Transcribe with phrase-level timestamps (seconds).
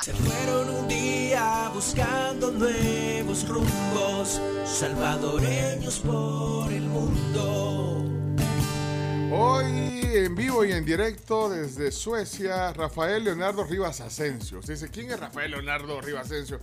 [0.00, 8.04] Se fueron un día buscando nuevos rumbos, salvadoreños por el mundo.
[9.30, 14.58] Hoy en vivo y en directo desde Suecia, Rafael Leonardo Rivas Asensio.
[14.58, 16.58] Usted dice, ¿quién es Rafael Leonardo Rivas Asensio?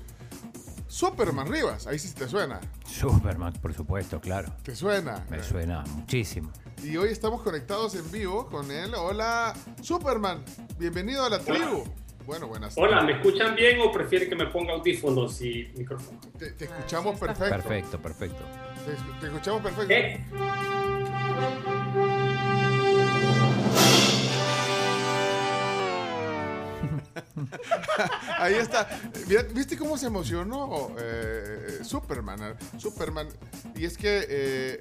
[0.88, 2.59] Superman Rivas, ahí sí te suena.
[2.86, 4.52] Superman, por supuesto, claro.
[4.64, 5.23] ¿Te suena?
[5.30, 6.52] Me suena muchísimo.
[6.84, 8.93] Y hoy estamos conectados en vivo con él.
[8.96, 10.43] Hola, Superman.
[10.77, 11.86] Bienvenido a la tribu.
[12.30, 12.91] Bueno, buenas tardes.
[12.91, 16.19] Hola, ¿me escuchan bien o prefieren que me ponga audífonos y micrófono?
[16.38, 17.50] Te, te escuchamos perfecto.
[17.50, 18.43] Perfecto, perfecto.
[18.86, 19.88] Te, te escuchamos perfecto.
[19.88, 20.24] ¿Qué?
[28.38, 28.88] Ahí está.
[29.27, 32.39] Mira, ¿Viste cómo se emocionó eh, Superman?
[32.44, 32.53] eh?
[32.77, 33.27] Superman.
[33.75, 34.80] Y es que eh,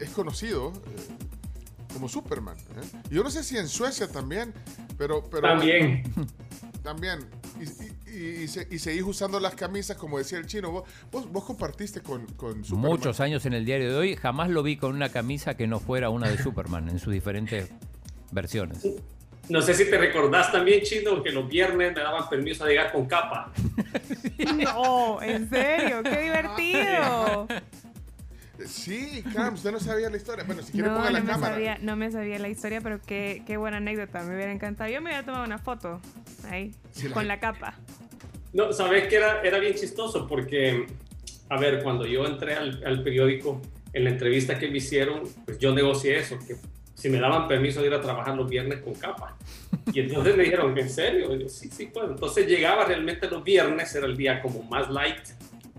[0.00, 2.56] es conocido eh, como Superman.
[2.56, 2.98] ¿eh?
[3.08, 4.52] Yo no sé si en Suecia también,
[4.96, 5.22] pero...
[5.22, 6.02] pero También.
[6.88, 7.18] También.
[7.60, 10.70] Y, y, y, se- y seguís usando las camisas, como decía el chino.
[10.70, 12.90] Vos, vos, vos compartiste con, con Superman.
[12.90, 15.80] Muchos años en el diario de hoy, jamás lo vi con una camisa que no
[15.80, 17.68] fuera una de Superman en sus diferentes
[18.30, 18.86] versiones.
[19.50, 22.90] No sé si te recordás también, Chino, que los viernes me daban permiso a llegar
[22.90, 23.52] con capa.
[24.56, 27.48] No, en serio, qué divertido.
[28.66, 30.44] Sí, Cam, usted no sabía la historia.
[30.44, 31.52] Bueno, si quiere No, ponga la no me, cámara.
[31.54, 34.22] sabía, no me sabía la historia, pero qué, qué buena anécdota.
[34.24, 34.90] Me hubiera encantado.
[34.90, 36.00] Yo me hubiera tomado una foto
[36.50, 37.74] ahí, Sí, la- con la capa.
[38.52, 40.86] No, sabes que era, era bien chistoso porque,
[41.50, 43.60] a ver, cuando yo entré al, al periódico,
[43.92, 46.56] en la entrevista que me hicieron, pues yo negocié eso, que
[46.94, 49.36] si me daban permiso de ir a trabajar los viernes con capa.
[49.92, 51.34] Y entonces me dijeron, ¿en serio?
[51.34, 52.06] Y yo, sí, sí, pues.
[52.10, 55.20] Entonces llegaba realmente los viernes, era el día como más light,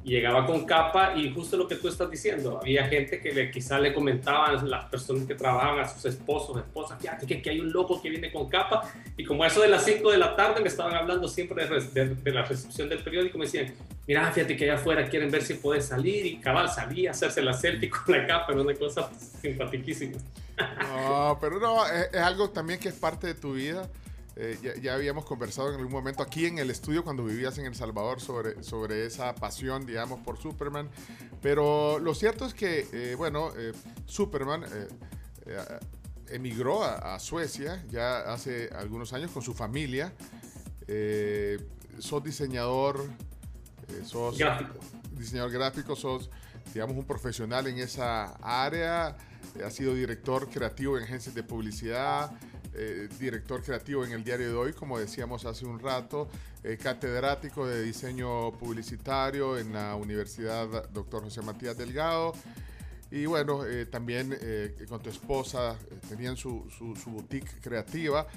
[0.03, 3.79] llegaba con capa y justo lo que tú estás diciendo, había gente que le, quizá
[3.79, 7.71] le comentaban las personas que trabajaban a sus esposos, esposas, fíjate que, que hay un
[7.71, 10.67] loco que viene con capa y como eso de las 5 de la tarde me
[10.69, 13.73] estaban hablando siempre de, de- de la recepción del periódico, me decían,
[14.07, 17.41] mira, fíjate que allá afuera quieren ver si puedes salir y cabal salía a hacerse
[17.41, 19.09] la selfie con la capa, era una cosa
[19.41, 20.17] simpaticísima.
[20.81, 23.87] No, pero no, es, es algo también que es parte de tu vida.
[24.41, 27.65] Eh, ya, ya habíamos conversado en algún momento aquí en el estudio cuando vivías en
[27.65, 30.89] El Salvador sobre, sobre esa pasión, digamos, por Superman.
[31.41, 33.73] Pero lo cierto es que, eh, bueno, eh,
[34.05, 34.87] Superman eh,
[35.45, 35.79] eh,
[36.29, 40.13] emigró a, a Suecia ya hace algunos años con su familia.
[40.87, 41.59] Eh,
[41.99, 43.05] sos diseñador,
[44.05, 44.75] sos Gráfico.
[45.11, 46.29] diseñador gráfico, sos,
[46.73, 49.17] digamos, un profesional en esa área,
[49.65, 52.31] has sido director creativo en agencias de publicidad,
[52.73, 56.29] eh, director creativo en el diario de hoy, como decíamos hace un rato,
[56.63, 61.23] eh, catedrático de diseño publicitario en la Universidad Dr.
[61.23, 62.33] José Matías Delgado.
[63.11, 64.37] Y bueno, eh, también
[64.87, 65.75] con tu esposa
[66.07, 68.27] tenían su, su, su boutique creativa.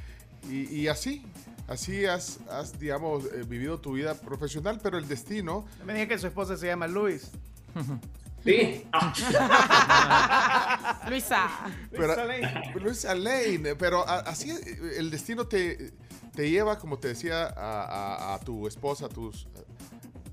[0.49, 1.25] Y, y así,
[1.69, 6.27] así has, has digamos, vivido tu vida profesional, pero el destino Me dije que su
[6.27, 7.31] esposa se llama Luis.
[8.45, 8.87] Sí,
[11.09, 11.49] Luisa.
[11.91, 12.73] Pero, Lane.
[12.81, 14.51] Luis Alain, pero así
[14.97, 15.93] el destino te,
[16.35, 19.47] te lleva, como te decía, a, a- a tu esposa, a tus,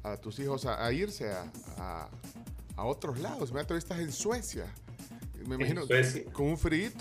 [0.03, 1.46] a tus hijos, a, a irse a,
[1.78, 2.09] a-
[2.75, 3.52] a otros lados.
[3.52, 4.66] Mira, tú estás en Suecia.
[5.48, 6.24] Me imagino Suecia.
[6.34, 6.92] con un frío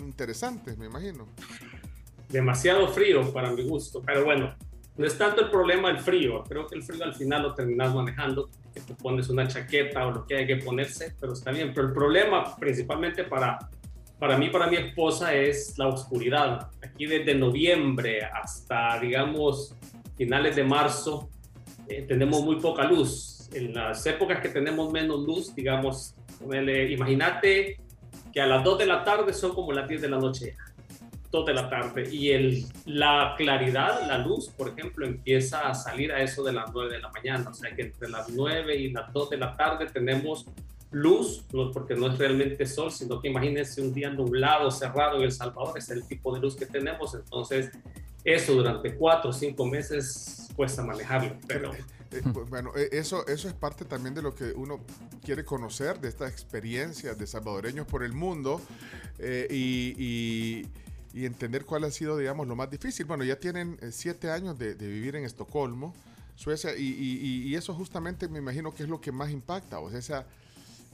[0.00, 1.26] interesante, me imagino.
[2.28, 4.54] demasiado frío para mi gusto, pero bueno,
[4.98, 7.94] no es tanto el problema el frío, creo que el frío al final lo terminas
[7.94, 11.72] manejando, que te pones una chaqueta o lo que hay que ponerse, pero está bien,
[11.74, 13.58] pero el problema principalmente para,
[14.18, 16.70] para mí, para mi esposa, es la oscuridad.
[16.82, 19.74] Aquí desde noviembre hasta, digamos,
[20.16, 21.28] finales de marzo,
[21.88, 23.48] eh, tenemos muy poca luz.
[23.52, 27.80] En las épocas que tenemos menos luz, digamos, imagínate
[28.32, 30.54] que a las 2 de la tarde son como las 10 de la noche.
[31.30, 36.12] 2 de la tarde y el, la claridad, la luz, por ejemplo, empieza a salir
[36.12, 37.50] a eso de las 9 de la mañana.
[37.50, 40.46] O sea que entre las 9 y las 2 de la tarde tenemos
[40.90, 41.44] luz,
[41.74, 45.76] porque no es realmente sol, sino que imagínense un día nublado, cerrado en El Salvador,
[45.76, 47.14] es el tipo de luz que tenemos.
[47.14, 47.70] Entonces,
[48.24, 51.36] eso durante 4 o 5 meses cuesta manejarlo.
[51.46, 51.72] Pero
[52.12, 54.80] Eh, pues, bueno, eh, eso, eso es parte también de lo que uno
[55.24, 58.60] quiere conocer, de estas experiencias de salvadoreños por el mundo
[59.18, 60.66] eh, y, y-
[61.16, 63.06] y entender cuál ha sido, digamos, lo más difícil.
[63.06, 65.94] Bueno, ya tienen eh, siete años de, de vivir en Estocolmo,
[66.34, 69.78] Suecia, y, y- y- y eso justamente me imagino que es lo que más impacta,
[69.80, 70.26] o sea, esa,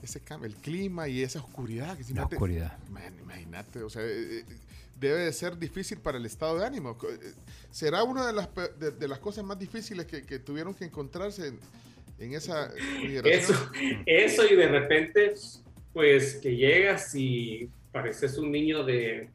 [0.01, 1.97] ese cambio, el clima y esa oscuridad.
[1.97, 2.77] Que La imagínate- oscuridad.
[3.21, 4.45] Imagínate, o sea, eh, eh,
[4.97, 6.97] debe de ser difícil para el estado de ánimo.
[7.69, 8.47] ¿Será una de las,
[8.79, 11.59] de, de las cosas más difíciles que, que tuvieron que encontrarse en,
[12.19, 12.71] en esa
[13.01, 13.25] migración?
[13.25, 13.71] Eso,
[14.05, 15.33] eso y de repente,
[15.91, 19.29] pues que llegas y pareces un niño de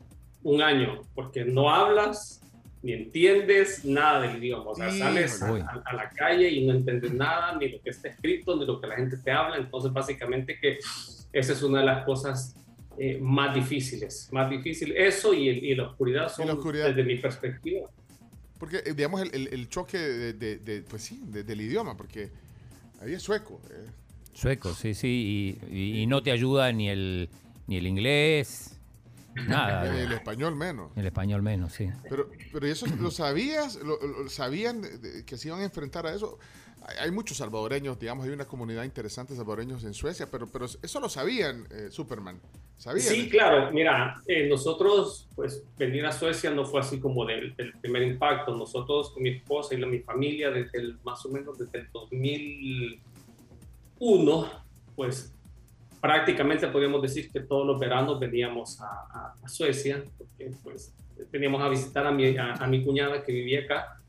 [0.49, 2.41] un año, porque no hablas,
[2.83, 4.71] ni entiendes nada del idioma.
[4.71, 7.91] O sea, sales a, a- a la calle y no entiendes nada, ni lo que
[7.91, 9.56] está escrito, ni lo que la gente te habla.
[9.56, 10.79] Entonces, básicamente que
[11.33, 12.55] esa es una de las cosas
[13.00, 14.29] eh, más difíciles.
[14.33, 16.87] Más difícil eso y, el- y la oscuridad son, la oscuridad.
[16.89, 17.89] desde mi perspectiva.
[18.59, 21.97] Porque, eh, digamos, el, el- el choque de, de- de- pues sí, de- del idioma,
[21.97, 22.31] porque
[23.00, 23.61] ahí es sueco.
[23.71, 23.87] eh.
[24.33, 25.59] Sueco, sí, sí.
[25.71, 27.29] Y, y- y no te ayuda ni el,
[27.67, 28.78] ni el inglés,
[29.46, 29.99] nada.
[30.02, 30.90] el español menos.
[30.96, 31.88] El español menos, sí.
[32.08, 33.76] Pero, pero ¿y eso lo sabías?
[33.76, 34.82] ¿Lo, lo- sabían
[35.26, 36.38] que se iban a enfrentar a eso?
[36.87, 40.67] Hay, hay muchos salvadoreños, digamos, hay una comunidad interesante de salvadoreños en Suecia, pero, pero
[40.67, 42.40] eso lo sabían, eh, Superman.
[42.76, 43.08] ¿Sabían?
[43.08, 43.73] Sí, claro.
[43.73, 48.55] Mira, eh, nosotros, pues, venir a Suecia no fue así como del, del primer impacto.
[48.56, 51.88] Nosotros, con mi esposa y la, mi familia, desde el, más o menos desde el
[51.93, 54.49] 2001,
[54.94, 55.32] pues,
[56.00, 60.95] prácticamente podríamos decir que todos los veranos veníamos a, a- a Suecia, porque, pues,
[61.33, 64.00] veníamos a visitar a mi, a, a mi cuñada que vivía acá.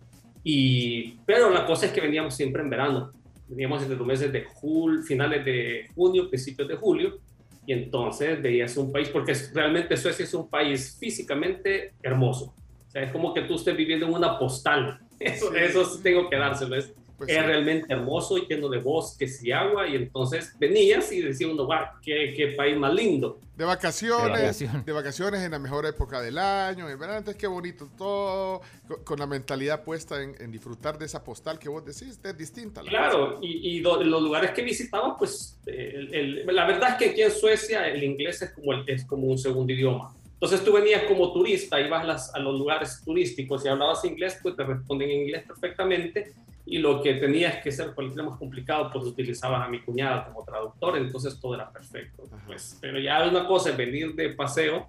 [0.43, 3.11] Y, pero la cosa es que veníamos siempre en verano.
[3.47, 7.17] Veníamos desde los meses de julio, finales de junio, principios de julio
[7.65, 12.53] y entonces veías un país, porque realmente Suecia es un país físicamente hermoso.
[12.87, 14.99] O sea, es como que tú estés viviendo en una postal.
[15.19, 15.57] Eso, Sí.
[15.59, 16.75] eso tengo que dárselo.
[16.75, 17.41] Es, Pues es sí.
[17.43, 19.87] realmente hermoso y lleno de bosques y agua.
[19.87, 23.39] Y entonces venías y decía uno, wow, qué, qué país más lindo.
[23.57, 25.41] De vacaciones, De de vacaciones.
[25.41, 29.27] en la mejor época del año, en verano, entonces qué bonito todo, con, con la
[29.27, 32.81] mentalidad puesta en, en disfrutar de esa postal que vos decís, es distinta.
[32.81, 36.95] la Claro, y, y do- los lugares que visitamos, pues el- el- la verdad es
[36.95, 40.13] que aquí en Suecia el inglés es como, el- es como un segundo idioma.
[40.35, 44.63] Entonces tú venías como turista, ibas a los lugares turísticos y hablabas inglés, pues te
[44.63, 46.31] responden en inglés perfectamente.
[46.71, 50.43] Y lo que tenías que ser cualquier más complicado, pues utilizabas a mi cuñada como
[50.43, 52.23] traductor, entonces todo era perfecto.
[52.45, 54.87] Pues, pero ya una cosa es venir de paseo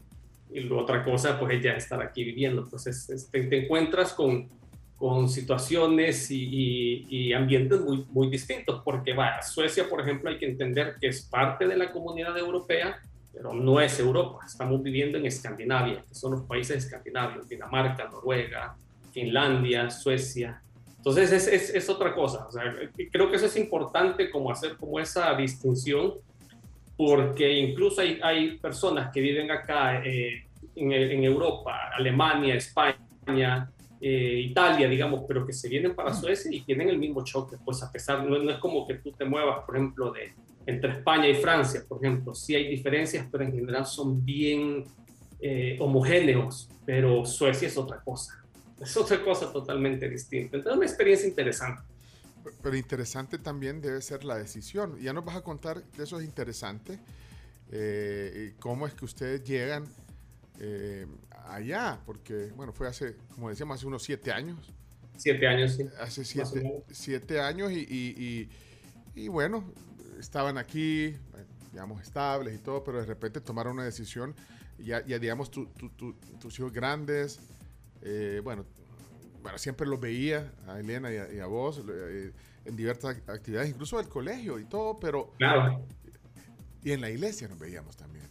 [0.52, 2.66] y la otra cosa pues es ya estar aquí viviendo.
[2.68, 4.48] Pues es- es- te, te encuentras con,
[4.96, 10.38] con situaciones y, y- y ambientes muy, muy distintos, porque vaya, Suecia, por ejemplo, hay
[10.38, 13.00] que entender que es parte de la comunidad europea,
[13.32, 14.40] pero no es Europa.
[14.44, 18.76] Estamos viviendo en Escandinavia, que son los países escandinavos, Dinamarca, Noruega,
[19.12, 20.60] Finlandia, Suecia.
[21.00, 22.46] Entonces es, es, es otra cosa.
[22.46, 22.62] O sea,
[23.10, 26.12] creo que eso es importante como hacer como esa distinción,
[26.94, 30.44] porque incluso hay, hay personas que viven acá eh,
[30.76, 36.60] en, en Europa, Alemania, España, eh, Italia, digamos, pero que se vienen para Suecia y
[36.60, 39.64] tienen el mismo choque, pues a pesar, no, no es como que tú te muevas,
[39.64, 40.32] por ejemplo, de,
[40.66, 44.84] entre España y Francia, por ejemplo, sí hay diferencias, pero en general son bien
[45.40, 48.39] eh, homogéneos, pero Suecia es otra cosa,
[48.80, 50.56] es otra cosa totalmente distinta.
[50.56, 51.82] Entonces, una experiencia interesante.
[52.62, 54.98] Pero interesante también debe ser la decisión.
[54.98, 56.98] Ya nos vas a contar que eso es interesante.
[57.72, 59.84] eh, cómo es que ustedes llegan
[60.58, 61.06] eh,
[61.46, 64.58] allá, porque, bueno, fue hace, como decíamos, hace unos siete años.
[65.16, 65.84] Siete años, sí.
[66.00, 68.48] Hace siete, siete años y, y-
[69.14, 69.64] y- y bueno,
[70.18, 71.14] estaban aquí,
[71.72, 74.34] digamos, estables y todo, pero de repente tomaron una decisión.
[74.78, 77.38] Ya, ya digamos, tu- tu- tu- tus hijos grandes,
[78.02, 78.64] eh, bueno,
[79.42, 82.32] bueno, siempre los veía a Elena y a, y a vos eh,
[82.64, 85.84] en diversas actividades, incluso del colegio y todo, pero Claro.
[86.82, 88.28] y en la iglesia nos veíamos también.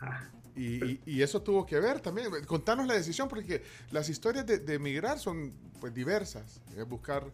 [0.00, 2.28] Ah, Y, y- y eso tuvo que ver también.
[2.46, 7.24] Contanos la decisión, porque las historias de, de emigrar son pues diversas, es buscar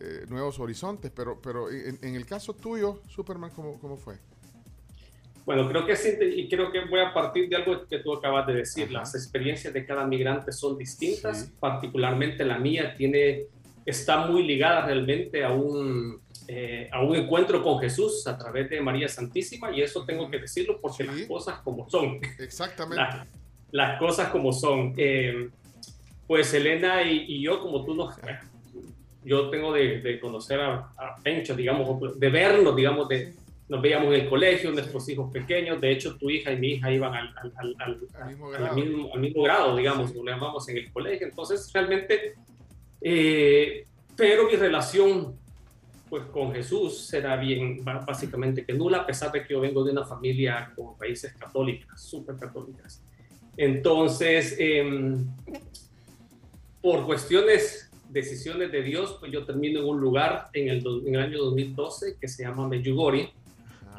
[0.00, 4.16] eh, nuevos horizontes, pero, pero en, en el caso tuyo, Superman, ¿cómo, cómo fue?
[5.52, 8.46] Bueno, creo que sí, y creo que voy a partir de algo que tú acabas
[8.46, 8.84] de decir.
[8.84, 9.00] Ajá.
[9.00, 11.52] Las experiencias de cada migrante son distintas, Sí.
[11.58, 13.46] particularmente la mía tiene,
[13.84, 18.80] está muy ligada realmente a un, eh, a un encuentro con Jesús a través de
[18.80, 21.08] María Santísima, y eso tengo que decirlo porque Sí.
[21.10, 22.20] las cosas como son.
[22.38, 23.02] Exactamente.
[23.02, 23.26] La-
[23.72, 24.94] las cosas como son.
[24.96, 25.48] Eh,
[26.28, 28.20] pues Elena y, y yo, como tú nos...
[28.22, 28.38] bueno,
[29.24, 33.34] yo tengo de, de conocer a, a Pencho, digamos, de vernos, digamos, de,
[33.70, 35.80] nos veíamos en el colegio, nuestros hijos pequeños.
[35.80, 38.74] De hecho, tu hija y mi hija iban al, al, al, al- mismo grado.
[38.74, 41.26] mismo, mismo grado, digamos, lo llamamos en el colegio.
[41.28, 42.34] Entonces, realmente,
[43.00, 43.86] eh,
[44.16, 45.38] pero mi relación
[46.08, 49.92] pues con Jesús era bien, básicamente que nula, a pesar de que yo vengo de
[49.92, 53.00] una familia con raíces católicas, súper católicas.
[53.56, 55.24] Entonces, em,
[56.82, 61.20] por cuestiones, decisiones de Dios, pues yo termino en un lugar en el, en el
[61.20, 63.39] año 2012 que se llama Medjugorje, que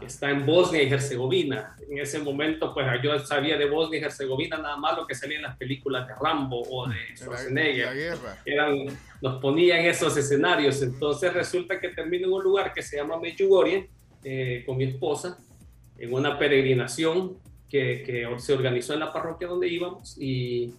[0.05, 1.75] está en Bosnia y Herzegovina.
[1.89, 5.37] En ese momento, pues yo sabía de Bosnia y Herzegovina nada más lo que salía
[5.37, 8.37] en las películas de Rambo o de la, Schwarzenegger la guerra.
[8.45, 8.85] eran,
[9.21, 10.81] nos ponían esos escenarios.
[10.81, 13.89] Entonces resulta que termino en un lugar que se llama Medjugorje
[14.23, 15.37] eh, con mi esposa,
[15.97, 17.37] en una peregrinación
[17.69, 20.73] que, que se organizó en la parroquia donde íbamos y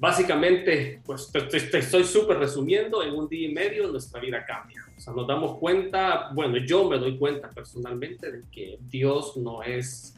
[0.00, 4.44] básicamente, pues te, te- te estoy súper resumiendo, en un día y medio nuestra vida
[4.46, 4.82] cambia.
[4.96, 9.62] O sea, nos damos cuenta, bueno, yo me doy cuenta personalmente de que Dios no
[9.62, 10.14] es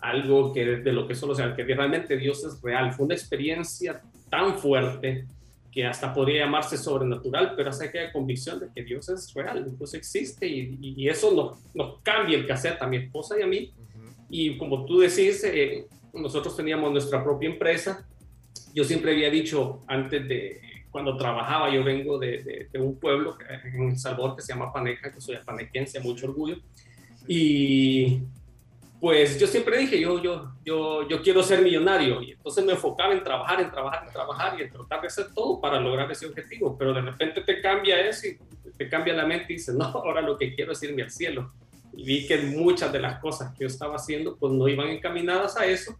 [0.00, 2.92] algo que de lo que solo sea, que realmente Dios es real.
[2.92, 5.26] Fue una experiencia tan fuerte
[5.72, 9.76] que hasta podría llamarse sobrenatural, pero hace que haya convicción de que Dios es real,
[9.76, 13.46] Dios existe y, y- eso nos, nos cambia el cassette a mi esposa y a
[13.46, 13.72] mí.
[14.30, 18.06] Y como tú decís, eh, nosotros teníamos nuestra propia empresa.
[18.76, 24.36] Yo siempre había dicho antes de cuando trabajaba, yo vengo de, un pueblo en Salvador
[24.36, 26.58] que se llama Paneca, que soy panequense, mucho orgullo.
[27.26, 28.20] Y
[29.00, 32.20] pues yo siempre dije, yo, yo, yo, yo quiero ser millonario.
[32.20, 35.32] Y entonces me enfocaba en trabajar, en trabajar, en trabajar y en tratar de hacer
[35.34, 36.76] todo para lograr ese objetivo.
[36.78, 38.38] Pero de repente te cambia eso y
[38.76, 41.50] te cambia la mente y dices, no, ahora lo que quiero es irme al cielo.
[41.96, 45.56] Y vi que muchas de las cosas que yo estaba haciendo pues no iban encaminadas
[45.56, 45.96] a eso.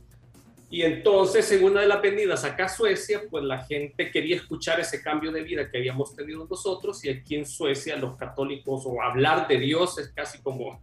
[0.68, 4.80] Y entonces, en una de las venidas acá a Suecia, pues la gente quería escuchar
[4.80, 7.04] ese cambio de vida que habíamos tenido nosotros.
[7.04, 10.80] Y aquí en Suecia, los católicos, o hablar de Dios es casi como,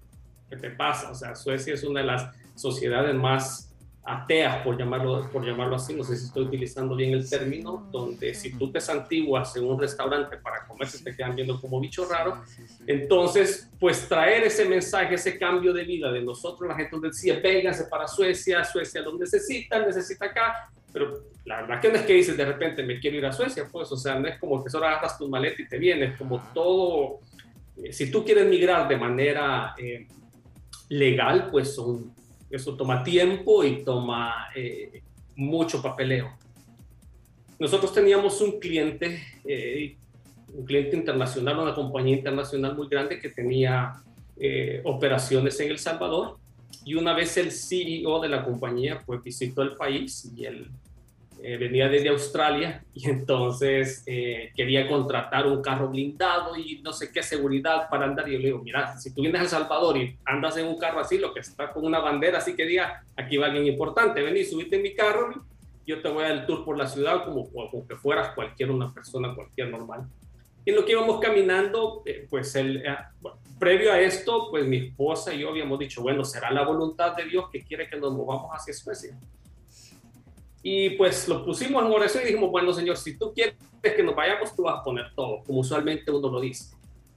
[0.49, 1.11] ¿qué te pasa?
[1.11, 3.72] O sea, Suecia es una de las sociedades más
[4.05, 8.33] ateas, por llamarlo, por llamarlo así, no sé si estoy utilizando bien el término, donde
[8.33, 12.05] si tú te santiguas en un restaurante para comer, se te quedan viendo como bicho
[12.05, 12.43] raro.
[12.85, 17.85] Entonces, pues traer ese mensaje, ese cambio de vida de nosotros, la gente decía, vénganse
[17.85, 22.35] para Suecia, Suecia lo necesita, necesita acá, pero la verdad que no es que dices
[22.35, 24.85] de repente me quiero ir a Suecia, pues, o sea, no es como que solo
[24.85, 27.19] agarras tu maleta y te vienes, como todo,
[27.77, 30.07] eh, si tú quieres migrar de manera eh,
[30.89, 32.13] legal, pues son,
[32.55, 35.01] eso toma tiempo y toma eh,
[35.35, 36.31] mucho papeleo.
[37.59, 39.97] Nosotros teníamos un cliente, eh,
[40.53, 43.93] un cliente internacional, una compañía internacional muy grande que tenía
[44.37, 46.37] eh, operaciones en El Salvador
[46.85, 50.69] y una vez el CEO de la compañía pues visitó el país y él
[51.45, 57.11] eh, venía desde Australia y entonces eh, quería contratar un carro blindado y no sé
[57.11, 58.29] qué seguridad para andar.
[58.29, 60.77] Y yo le digo, mira, si tú vienes a El Salvador y andas en un
[60.77, 64.21] carro así, lo que está con una bandera así que diga, aquí va alguien importante,
[64.21, 65.45] ven y subite en mi carro,
[65.85, 68.71] yo te voy a dar el tour por la ciudad como, como que fueras cualquier
[68.71, 70.07] una persona, cualquier normal.
[70.65, 74.65] Y en lo que íbamos caminando, eh, pues el, eh, bueno, previo a esto, pues
[74.65, 77.97] mi esposa y yo habíamos dicho, bueno, será la voluntad de Dios que quiere que
[77.97, 79.17] nos movamos hacia Suecia.
[80.65, 84.15] Y pues lo pusimos en oración y dijimos, bueno, Señor, si tú quieres que nos
[84.15, 86.73] vayamos, tú vas a poner todo, como usualmente uno lo dice.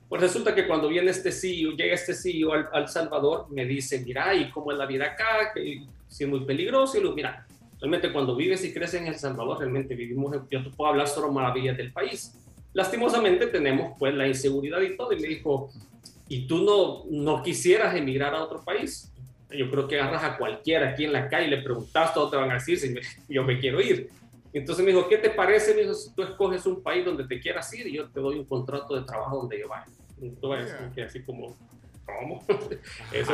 [0.09, 4.03] Pues resulta que cuando viene este CEO, llega este CEO al, al Salvador, me dice,
[4.05, 5.53] mira, ¿y cómo es la vida acá?
[5.55, 6.99] Que si es muy peligroso.
[6.99, 7.47] Y lo mira,
[7.81, 11.09] realmente cuando vives y creces en El Salvador, realmente vivimos, en, yo te puedo hablar
[11.09, 12.35] solo maravillas del país.
[12.73, 15.13] Lastimosamente tenemos pues la inseguridad y todo.
[15.13, 15.71] Y me dijo,
[16.29, 19.13] ¿y tú no, no quisieras emigrar a otro país?
[19.51, 22.37] Yo creo que agarras a cualquiera aquí en la calle y le preguntas, todos te
[22.37, 24.09] van a decir si me- yo me quiero ir.
[24.53, 25.75] Entonces me dijo, ¿qué te parece?
[25.75, 28.39] Me dijo, si tú escoges un país donde te quieras ir y yo te doy
[28.39, 29.87] un contrato de trabajo donde yo vaya.
[30.21, 30.93] Entonces, Yeah.
[30.95, 31.55] que así como,
[32.07, 32.45] ¿cómo?
[33.13, 33.33] Eso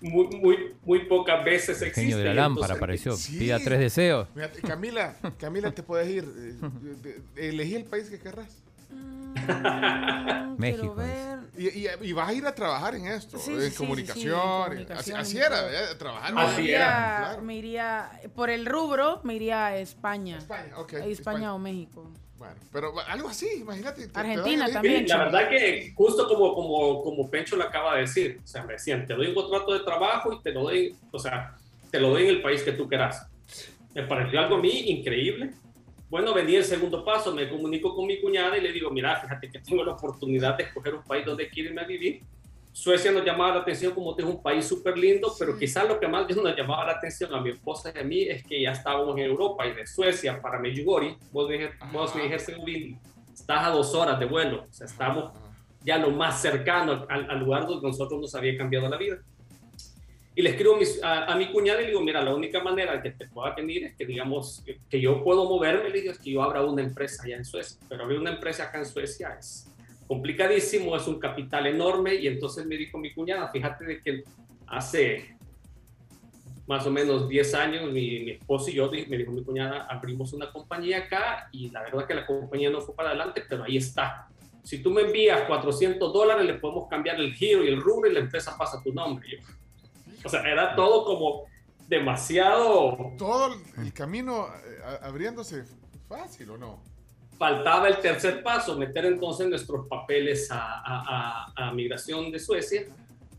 [0.00, 2.00] muy, muy, muy pocas veces El existe.
[2.02, 3.16] genio de la lámpara entonces- apareció.
[3.16, 3.38] Sí.
[3.38, 4.28] Pida tres deseos.
[4.34, 6.24] Mira, Camila, Camila, te puedes ir.
[7.06, 8.62] eh, elegí el país que querrás.
[9.36, 11.38] Mm, México, ver.
[11.58, 14.24] Y, y- y vas a ir a trabajar en esto, Sí, en sí, comunicación.
[14.70, 15.70] sí, sí, así, comunicación así y era.
[15.70, 15.94] ¿eh?
[15.98, 16.34] trabajar.
[16.34, 17.42] Me Así iría, era, claro.
[17.42, 20.38] me iría, por el rubro, me iría a España.
[20.38, 20.92] España, ok.
[20.94, 22.10] España, o México.
[22.38, 24.02] Bueno, pero algo así, imagínate.
[24.02, 25.02] te- te Argentina también.
[25.04, 28.62] Sí, la verdad que justo como, como, como Pencho lo acaba de decir, o sea,
[28.64, 31.56] me decían, te doy un contrato de trabajo y te lo doy, o sea,
[31.90, 33.26] te lo doy en el país que tú quieras.
[33.94, 35.54] Me pareció algo a mí increíble.
[36.08, 39.50] Bueno, venía el segundo paso, me comunico con mi cuñada y le digo, mira, fíjate
[39.50, 42.22] que tengo la oportunidad de escoger un país donde quiero irme a vivir.
[42.72, 45.98] Suecia nos llamaba la atención como que es un país súper lindo, pero quizás lo
[45.98, 48.70] que más nos llamaba la atención a mi esposa y a mí es que ya
[48.70, 52.54] estábamos en Europa y de Suecia para Medjugorje, vos, me dijiste,
[53.32, 55.32] estás a dos horas de vuelo, o sea, estamos
[55.82, 59.16] ya lo más cercano al, al lugar donde nosotros nos había cambiado la vida.
[60.38, 63.00] Y le escribo a, a- a mi cuñada y le digo, mira, la única manera
[63.02, 66.18] que te pueda venir es que, digamos, que, que yo puedo moverme, le digo, es
[66.18, 67.78] que yo abra una empresa allá en Suecia.
[67.88, 69.66] Pero abrir una empresa acá en Suecia es
[70.06, 72.14] complicadísimo, es un capital enorme.
[72.16, 74.24] Y entonces me dijo mi cuñada, fíjate de que
[74.66, 75.34] hace
[76.66, 80.32] más o menos 10 años, mi, mi esposo y yo, me dijo mi cuñada, abrimos
[80.32, 83.76] una compañía acá y la verdad que la compañía no fue para adelante, pero ahí
[83.76, 84.28] está.
[84.64, 88.12] Si tú me envías 400 dólares, le podemos cambiar el giro y el rubro y
[88.14, 89.28] la empresa pasa tu nombre.
[89.30, 89.38] Yo,
[90.26, 91.44] o sea, era todo como
[91.88, 95.64] demasiado, Todo el- camino eh, abriéndose
[96.08, 96.82] fácil, ¿o no?
[97.38, 102.84] faltaba el tercer paso, meter entonces nuestros papeles a, a- a- a migración de Suecia.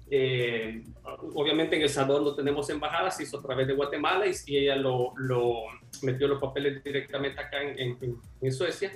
[0.09, 0.83] eh,
[1.33, 4.57] obviamente en El Salvador no tenemos embajada, se hizo a través de Guatemala y, y
[4.59, 5.63] ella lo, lo,
[6.03, 8.91] metió los papeles directamente acá en, en, en, Suecia.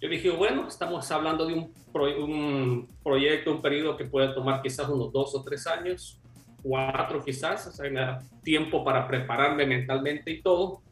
[0.00, 4.60] Yo dije, bueno, estamos hablando de un, pro, un, proyecto, un periodo que puede tomar
[4.60, 6.20] quizás unos dos o tres años,
[6.66, 10.82] cuatro quizás, o sea, me da tiempo para prepararme mentalmente y todo,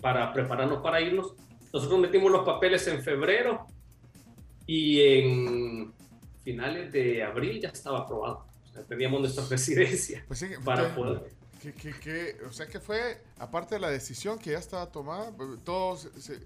[0.00, 1.34] para prepararnos para irnos.
[1.72, 3.66] Nosotros metimos los papeles en febrero
[4.66, 5.92] y en
[6.42, 8.52] finales de abril ya estaba aprobado
[8.88, 11.30] teníamos nuestra residencia pues sí, para poder...
[11.60, 15.32] Que, que, que, o sea que fue, aparte de la decisión que ya estaba tomada,
[15.64, 16.08] todos...
[16.18, 16.40] Se,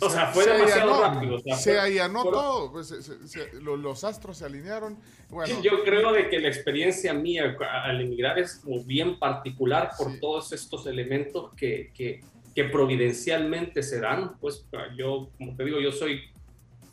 [0.00, 1.36] o sea, fue demasiado allanó, rápido.
[1.36, 4.98] O sea, se allanó todo, pues, se, se, los, los, astros se alinearon.
[5.30, 10.12] Bueno, yo creo de que la experiencia mía al emigrar es como bien particular por
[10.12, 10.20] Sí.
[10.20, 12.20] todos estos elementos que, que,
[12.54, 14.38] que providencialmente se dan.
[14.38, 16.20] Pues yo, como te digo, yo soy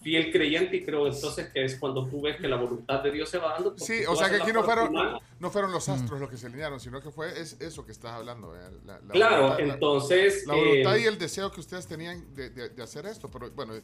[0.03, 3.29] fiel creyente y creo entonces que es cuando tú ves que la voluntad de Dios
[3.29, 3.73] se va dando.
[3.77, 5.19] Sí, o sea que aquí no fueron, humana.
[5.39, 8.11] no fueron los astros los que se alinearon, sino que fue es eso que estás
[8.11, 8.53] hablando.
[8.55, 10.45] eh, La, la Claro, voluntad- la- entonces...
[10.45, 13.49] La voluntad eh, y el deseo que ustedes tenían de, de- de hacer esto, pero
[13.51, 13.81] bueno, eh,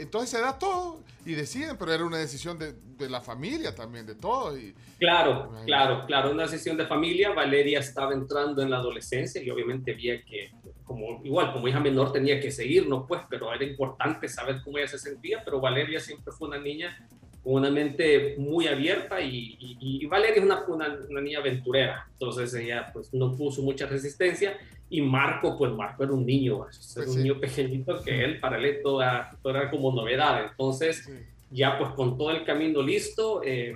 [0.00, 4.06] entonces se da todo y deciden, pero era una decisión de, de la familia también,
[4.06, 4.58] de todos.
[4.58, 5.66] Y, Claro, Ay.
[5.66, 7.30] claro, claro, una sesión de familia.
[7.32, 10.50] Valeria estaba entrando en la adolescencia y obviamente había que,
[10.84, 14.86] como igual como hija menor tenía que seguirnos, pues, pero era importante saber cómo ella
[14.88, 15.42] se sentía.
[15.44, 16.96] Pero Valeria siempre fue una niña
[17.42, 22.06] con una mente muy abierta y, y- y Valeria es una, una, una niña aventurera,
[22.12, 24.56] entonces ella pues no puso mucha resistencia
[24.94, 27.18] y Marco, pues Marco era un niño, era Pues un sí.
[27.22, 31.12] niño pequeñito que él para él todo era, todo era como novedad, entonces sí.
[31.50, 33.74] ya pues con todo el camino listo, eh,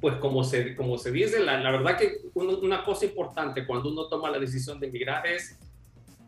[0.00, 3.90] pues como se, como se dice, la, la verdad que uno- una cosa importante cuando
[3.90, 5.58] uno toma la decisión de emigrar es,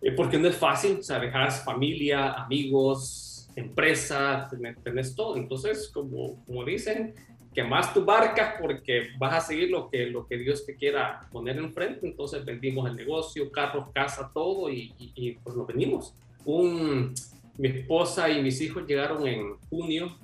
[0.03, 4.49] eh, porque no es fácil, o sea, dejas familia, amigos, empresa,
[4.83, 7.15] tenés todo, entonces como, como dicen,
[7.57, 11.57] quemas tu barca porque vas a seguir lo que, lo que Dios te quiera poner
[11.57, 16.15] enfrente, entonces vendimos el negocio, carros, casa, todo y, y, y, pues nos venimos.
[16.45, 17.15] Un,
[17.57, 20.15] mi esposa y mis hijos llegaron en junio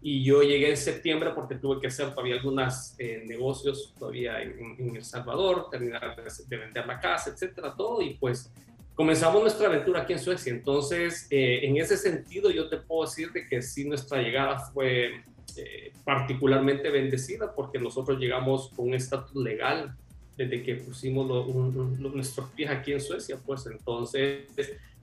[0.00, 4.74] y yo llegué en septiembre porque tuve que hacer todavía algunos eh, negocios todavía en,
[4.76, 8.02] en, El Salvador, terminar de, vender la casa, etcétera, todo.
[8.02, 8.52] Y pues
[8.96, 10.52] comenzamos nuestra aventura aquí en Suecia.
[10.52, 15.22] Entonces, eh, en ese sentido, yo te puedo decir de que sí, nuestra llegada fue
[15.58, 19.94] eh, particularmente bendecida porque nosotros llegamos con un estatus legal
[20.36, 23.38] desde que pusimos lo, un, un, nuestros pies aquí en Suecia.
[23.44, 24.46] Pues entonces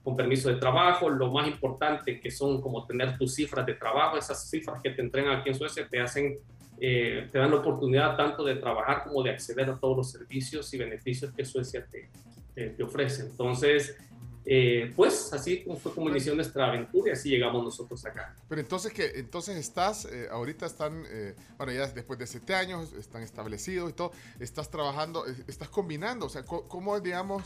[0.02, 4.16] con permiso de trabajo, lo más importante que son como tener tus cifras de trabajo,
[4.16, 6.38] esas cifras que te entregan aquí en Suecia te hacen,
[6.80, 10.72] eh, te dan la oportunidad tanto de trabajar como de acceder a todos los servicios
[10.72, 12.08] y beneficios que Suecia te,
[12.54, 13.24] te, te ofrece.
[13.24, 13.96] Entonces,
[14.46, 18.34] eh, pues así fue como inició nuestra aventura y así llegamos nosotros acá.
[18.48, 22.92] Pero entonces que entonces estás, eh, ahorita están, eh, bueno, ya después de siete años
[22.94, 27.44] están establecidos y todo, estás trabajando, eh, estás combinando, o sea, ¿cómo, digamos,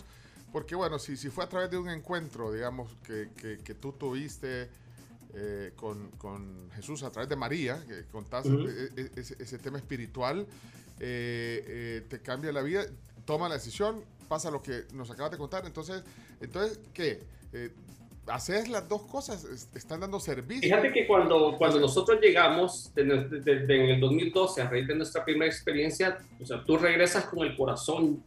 [0.52, 3.92] porque bueno, si, si fue a través de un encuentro, digamos, que, que, que tú
[3.92, 4.68] tuviste
[5.34, 9.16] eh, con, con, Jesús a través de María, que contás uh -huh.
[9.16, 10.46] ese, ese, tema espiritual,
[10.96, 12.86] te cambia la vida,
[13.24, 16.02] toma la decisión, pasa lo que nos acabas de contar, entonces,
[16.40, 17.20] entonces ¿qué?
[17.52, 17.70] Eh,
[18.26, 20.62] haces las dos cosas, están dando servicio.
[20.62, 24.94] Fíjate que cuando, cuando nosotros llegamos de, de, de, en el 2012, a raíz de
[24.94, 28.22] nuestra primera experiencia, o sea, tú regresas con el corazón,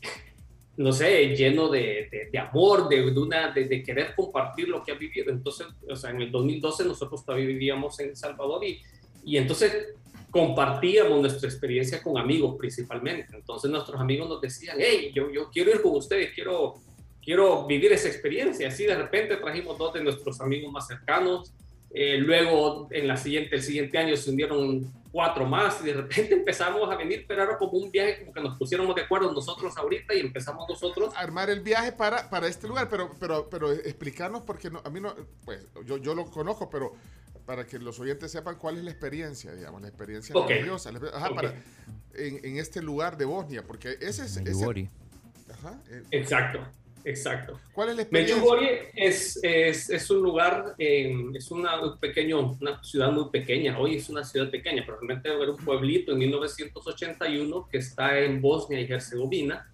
[0.76, 5.30] no sé, lleno de, de amor, de, una, de, querer compartir lo que has vivido.
[5.30, 8.80] Entonces, o sea, en el 2012 nosotros todavía vivíamos en El Salvador y,
[9.24, 9.94] y entonces
[10.30, 13.28] compartíamos nuestra experiencia con amigos principalmente.
[13.34, 16.76] Entonces nuestros amigos nos decían, hey, yo, yo quiero ir con ustedes, quiero
[17.22, 18.68] quiero vivir esa experiencia.
[18.68, 21.52] Así de repente trajimos dos de nuestros amigos más cercanos.
[21.92, 26.34] Eh, luego, en la siguiente, el siguiente año se unieron cuatro más y de repente
[26.34, 29.76] empezamos a venir, pero era como un viaje, como que nos pusiéramos de acuerdo nosotros
[29.76, 31.14] ahorita y empezamos nosotros.
[31.14, 34.90] A armar el viaje para, para este lugar, pero, pero, pero explicarnos porque no, a
[34.90, 36.92] mí no, pues yo, yo lo conozco, pero
[37.44, 40.58] para que los oyentes sepan cuál es la experiencia, digamos, la experiencia okay.
[40.58, 40.90] religiosa.
[41.12, 41.34] Ajá, okay.
[41.34, 41.54] para,
[42.14, 44.40] en, en, este lugar de Bosnia, porque ese es...
[45.52, 46.60] Ajá, eh, Exacto.
[47.04, 47.58] Exacto.
[47.72, 48.36] ¿Cuál es la experiencia?
[48.36, 53.78] Medjugorje es, es, es, un lugar, eh, es una, un pequeño, una ciudad muy pequeña,
[53.78, 58.40] hoy es una ciudad pequeña, pero realmente era un pueblito en 1981 que está en
[58.40, 59.66] Bosnia y Herzegovina.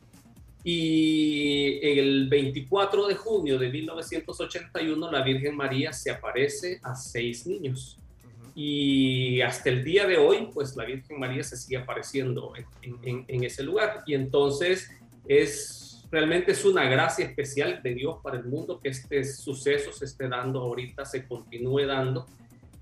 [0.62, 7.96] Y el 24 de junio de 1981 la Virgen María se aparece a seis niños.
[7.96, 8.52] Uh -huh.
[8.56, 13.24] Y hasta el día de hoy, pues la Virgen María se sigue apareciendo en, en,
[13.28, 14.02] en ese lugar.
[14.06, 14.90] Y entonces
[15.28, 15.85] es
[16.16, 20.28] realmente es una gracia especial de Dios para el mundo que este suceso se esté
[20.28, 22.24] dando ahorita, se continúe dando.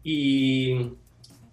[0.05, 0.91] Y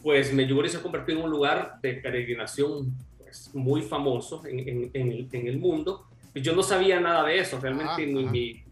[0.03, 4.91] pues Medjugorje se ha convertido en un lugar de peregrinación pues, muy famoso en, en-
[4.93, 6.05] en el, en el mundo.
[6.35, 8.31] Y yo no sabía nada de eso, realmente Ajá, mi, ajá.
[8.31, 8.63] mi-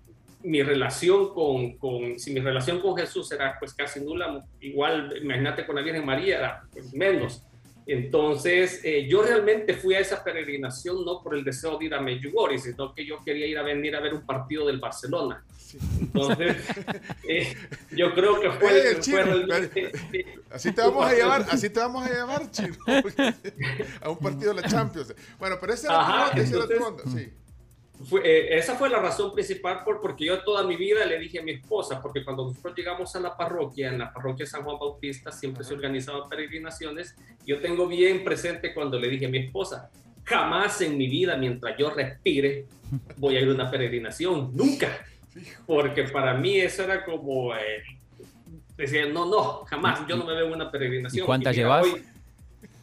[0.41, 5.65] mi relación con, con, si mi relación con Jesús era pues casi nula, igual imagínate
[5.65, 7.43] con la Virgen María era pues, menos.
[7.91, 11.99] Entonces, eh, yo realmente fui a esa peregrinación no por el deseo de ir a
[11.99, 15.43] Medjugorje, sino que yo quería ir a venir a ver un partido del Barcelona.
[15.99, 16.55] Entonces,
[17.27, 17.55] eh,
[17.91, 19.91] yo creo que fue, Eh, chino, realmente-
[20.51, 22.75] Así te vamos a llevar, así te vamos a llevar, chino,
[24.01, 25.13] a un partido de la Champions.
[25.39, 27.33] Bueno, pero ese era Ajá, onda, ese era entonces- onda, sí.
[28.05, 31.39] Fue- eh, esa fue la razón principal por, porque yo toda mi vida le dije
[31.39, 34.79] a mi esposa, porque cuando nosotros llegamos a la parroquia, en la parroquia San Juan
[34.79, 39.89] Bautista, siempre se organizaban peregrinaciones, yo tengo bien presente cuando le dije a mi esposa,
[40.23, 42.65] jamás en mi vida, mientras yo respire,
[43.17, 45.05] voy a ir a una peregrinación, nunca,
[45.67, 47.83] porque para mí eso era como, eh,
[48.77, 51.23] decía, no, no, jamás, yo no me veo una peregrinación.
[51.23, 51.83] ¿Y cuántas llevas?
[51.85, 52.03] hoy-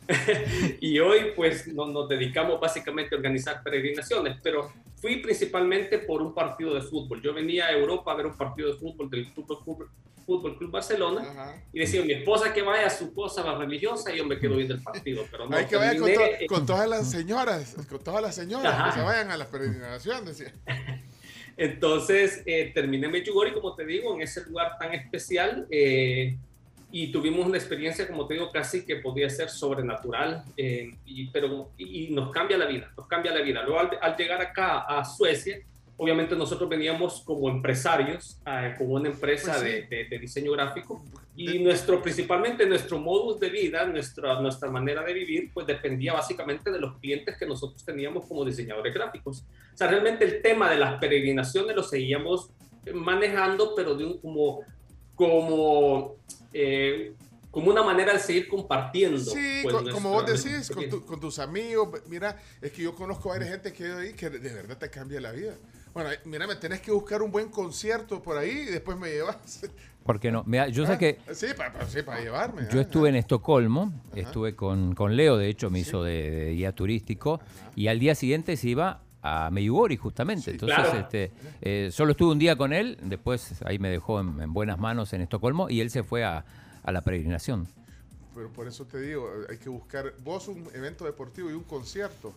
[0.81, 6.35] y hoy pues no- nos dedicamos básicamente a organizar peregrinaciones, pero fui principalmente por un
[6.35, 7.23] partido de fútbol.
[7.23, 9.89] Yo venía a Europa a ver un partido de fútbol del Fútbol Club,
[10.25, 11.63] Fútbol Club Barcelona Ajá.
[11.73, 14.75] y decía mi esposa que vaya a su cosa religiosa y yo me quedo viendo
[14.75, 18.23] el partido, pero no Hay que vaya con, to- con todas las señoras, con todas
[18.23, 18.87] las señoras Ajá.
[18.91, 20.53] que se vayan a la peregrinación, decía.
[21.57, 26.37] Entonces eh, terminé en Medjugorje, como te digo, en ese lugar tan especial eh,
[26.99, 31.71] y tuvimos una experiencia, como te digo, casi que podía ser sobrenatural, eh, y, pero,
[31.77, 33.63] y nos cambia la vida, nos cambia la vida.
[33.63, 35.59] Luego al, al llegar acá a Suecia,
[35.99, 39.69] obviamente nosotros veníamos como empresarios, eh, como una empresa Pues sí.
[39.69, 41.03] de, de- de diseño gráfico
[41.35, 46.71] y nuestro, principalmente nuestro modus de vida, nuestra, nuestra manera de vivir, pues dependía básicamente
[46.71, 49.45] de los clientes que nosotros teníamos como diseñadores gráficos.
[49.75, 52.51] O sea, realmente el tema de las peregrinaciones lo seguíamos
[52.95, 54.61] manejando, pero de un como,
[55.17, 56.15] como,
[56.53, 57.15] eh,
[57.51, 59.19] como una manera de seguir compartiendo.
[59.19, 61.89] Sí, pues, como vos decís, con, tu- con tus amigos.
[62.07, 65.33] Mira, es que yo conozco varias gente que ahí que de verdad te cambia la
[65.33, 65.55] vida.
[65.95, 69.63] Bueno, mira, me tenés que buscar un buen concierto por ahí y después me llevas.
[70.05, 70.45] ¿Por qué no?
[70.47, 72.63] Mira, yo sé Ah, que Sí, para sí, llevarme.
[72.71, 76.51] yo ah, estuve en Estocolmo, estuve con, con Leo, de hecho me hizo de, de
[76.53, 77.41] guía turístico,
[77.75, 79.01] y al día siguiente se iba
[79.47, 80.45] a Meyugori justamente.
[80.45, 80.99] Sí, Entonces, claro.
[80.99, 84.79] este, eh, solo estuve un día con él, después ahí me dejó en, en buenas
[84.79, 86.45] manos en Estocolmo y él se fue a,
[86.83, 87.69] a la peregrinación.
[88.35, 92.35] Pero por eso te digo, hay que buscar vos un evento deportivo y un concierto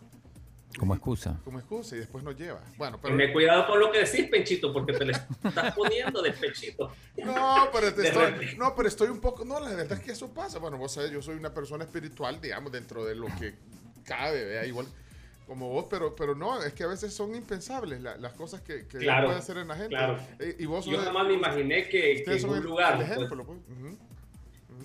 [0.77, 1.37] Como excusa.
[1.43, 2.61] como excusa y después nos lleva.
[2.77, 3.17] Bueno, pero.
[3.17, 6.89] Tené cuidado con lo que decís, Penchito, porque te le estás poniendo de pechito.
[7.25, 9.43] No, pero te De estoy, no, pero estoy un poco.
[9.43, 10.57] No, la verdad es que eso pasa.
[10.59, 13.55] Bueno, vos sabés, yo soy una persona espiritual, digamos, dentro de lo que
[14.05, 14.85] cabe, vea, igual
[15.49, 18.85] como vos, pero, pero no, es que a veces son impensables la- las cosas que,
[18.87, 19.89] que Claro, puede hacer en la gente.
[19.89, 20.17] claro.
[20.37, 23.09] Eh, y vos Yo jamás me imaginé que, que en un el- lugar, el pues,
[23.09, 23.57] ejemplo, pues.
[23.67, 23.97] Ujú.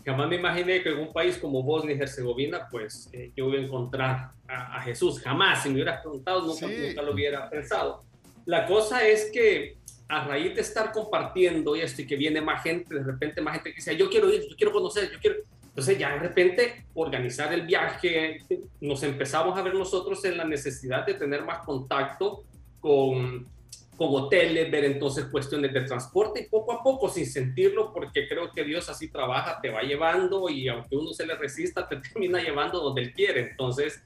[0.07, 3.59] jamás me imaginé que en un país como Bosnia y Herzegovina, pues eh, yo iba
[3.59, 5.21] a encontrar a, a Jesús.
[5.21, 6.77] Jamás, si me hubieras preguntado, nunca, Sí.
[6.89, 8.03] nunca lo hubiera pensado.
[8.47, 9.77] La cosa es que
[10.09, 13.71] a raíz de estar compartiendo esto y que viene más gente, de repente más gente
[13.71, 15.37] que dice, yo quiero ir, yo quiero conocer, yo quiero...
[15.75, 18.39] Entonces ya de repente organizar el viaje,
[18.81, 22.45] nos empezamos a ver nosotros en la necesidad de tener más contacto
[22.79, 23.49] con,
[23.97, 28.53] con hoteles, ver entonces cuestiones de transporte y poco a poco, sin sentirlo, porque creo
[28.53, 32.41] que Dios así trabaja, te va llevando y aunque uno se le resista, te termina
[32.41, 33.51] llevando donde Él quiere.
[33.51, 34.01] Entonces,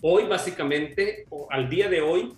[0.00, 2.32] hoy básicamente, o al día de hoy,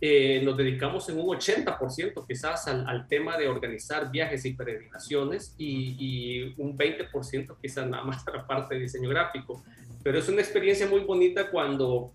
[0.00, 5.54] eh, nos dedicamos en un 80% quizás al, al tema de organizar viajes y peregrinaciones
[5.58, 9.62] y, y un 20% quizás nada más a la parte de diseño gráfico.
[10.02, 12.12] Pero es una experiencia muy bonita cuando,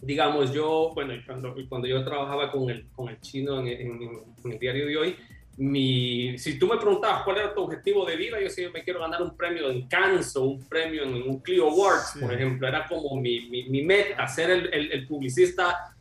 [0.00, 4.02] digamos, yo, bueno, cuando, cuando yo trabajaba con el, con el chino en, en-
[4.44, 5.16] en el diario de hoy,
[5.58, 8.82] mi, si tú me preguntabas cuál era tu objetivo de vida, yo decía, yo me
[8.82, 12.20] quiero ganar un premio en Cannes o un premio en un Clio Awards, Sí.
[12.20, 15.91] por ejemplo, era como mi, mi, mi meta, ser el, el, el publicista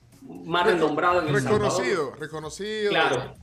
[0.46, 1.62] más renombrado en El Salvador.
[1.72, 2.90] Reconocido, reconocido.
[2.90, 3.34] Claro,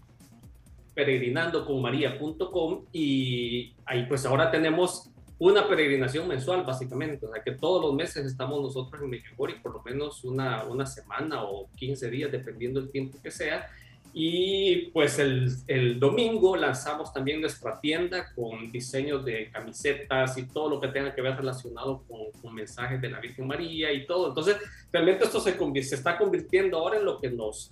[0.94, 5.09] peregrinandoconmaria.com y ahí pues ahora tenemos
[5.40, 7.26] una peregrinación mensual, básicamente.
[7.26, 10.86] O sea, que todos los meses estamos nosotros en Mejigori, por lo menos una, una
[10.86, 13.68] semana o 15 días, dependiendo del tiempo que sea.
[14.12, 20.68] Y pues el, el, domingo lanzamos también nuestra tienda con diseños de camisetas y todo
[20.68, 24.30] lo que tenga que ver relacionado con, con mensajes de la Virgen María y todo.
[24.30, 24.58] Entonces,
[24.92, 27.70] realmente esto se, se está convirtiendo ahora en lo que nos...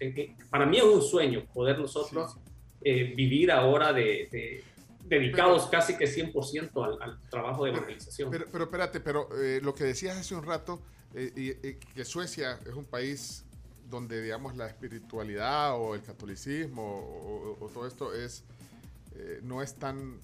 [0.49, 2.37] para mí es un sueño poder nosotros
[2.83, 4.63] eh, vivir ahora de, de
[5.07, 8.29] dedicados casi que 100% al, al, trabajo de evangelización.
[8.29, 10.81] Pero, pero, espérate, pero eh, lo que decías hace un rato,
[11.13, 13.45] eh, que Suecia es un país
[13.89, 18.43] donde, digamos, la espiritualidad o el catolicismo o, o todo esto es
[19.17, 20.19] eh, no es tan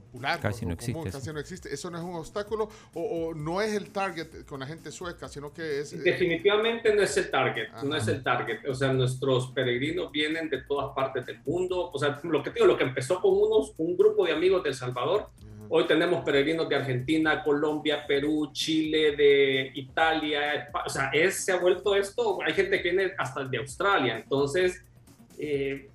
[0.00, 0.40] popular.
[0.40, 1.10] Casi no común, existe.
[1.10, 1.72] Casi no existe.
[1.72, 5.28] Eso no es un obstáculo o, o, no es el target con la gente sueca,
[5.28, 6.02] sino que es...
[6.02, 7.82] Definitivamente no es el target, Ajá.
[7.84, 8.68] no es el target.
[8.68, 11.90] O sea, nuestros peregrinos vienen de todas partes del mundo.
[11.92, 14.70] O sea, lo que digo, lo que empezó con unos, un grupo de amigos de
[14.70, 15.30] El Salvador,
[15.68, 20.70] Hoy tenemos peregrinos de Argentina, Colombia, Perú, Chile, de Italia.
[20.84, 22.38] O sea, es, se ha vuelto esto.
[22.42, 24.16] Hay gente que viene hasta de Australia.
[24.16, 24.84] Entonces,
[25.38, 25.90] eh,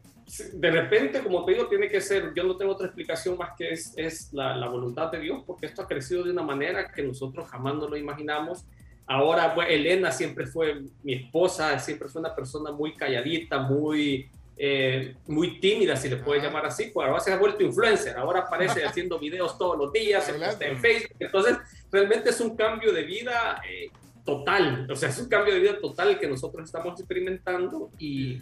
[0.54, 2.34] de repente, como te digo, tiene que ser.
[2.34, 5.66] Yo no tengo otra explicación más que es, es la, la, voluntad de Dios, porque
[5.66, 8.66] esto ha crecido de una manera que nosotros jamás no lo imaginamos.
[9.08, 14.30] Ahora, pues, Elena siempre fue mi esposa, siempre fue una persona muy calladita, muy
[14.64, 18.42] eh, muy tímida, si le puedes llamar así, pues ahora se ha vuelto influencer, ahora
[18.42, 21.58] aparece haciendo videos todos los días, en Facebook, entonces
[21.92, 23.90] realmente es un cambio de vida eh,
[24.24, 28.40] total, o sea, es un cambio de vida total que nosotros estamos experimentando y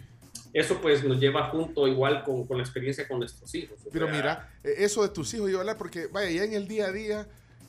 [0.52, 3.78] eso pues nos lleva junto igual con, con la experiencia con nuestros hijos.
[3.92, 6.66] Pero sea, mira, eh, eso de tus hijos, yo hablar porque vaya, ya en el
[6.66, 7.28] día a día,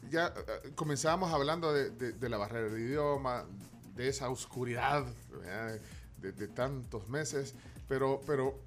[0.10, 0.34] ya
[0.76, 3.46] comenzábamos hablando de, de, de la barrera de idioma,
[3.96, 5.06] de esa oscuridad
[6.22, 7.56] de, de tantos meses
[7.92, 8.58] pero, pero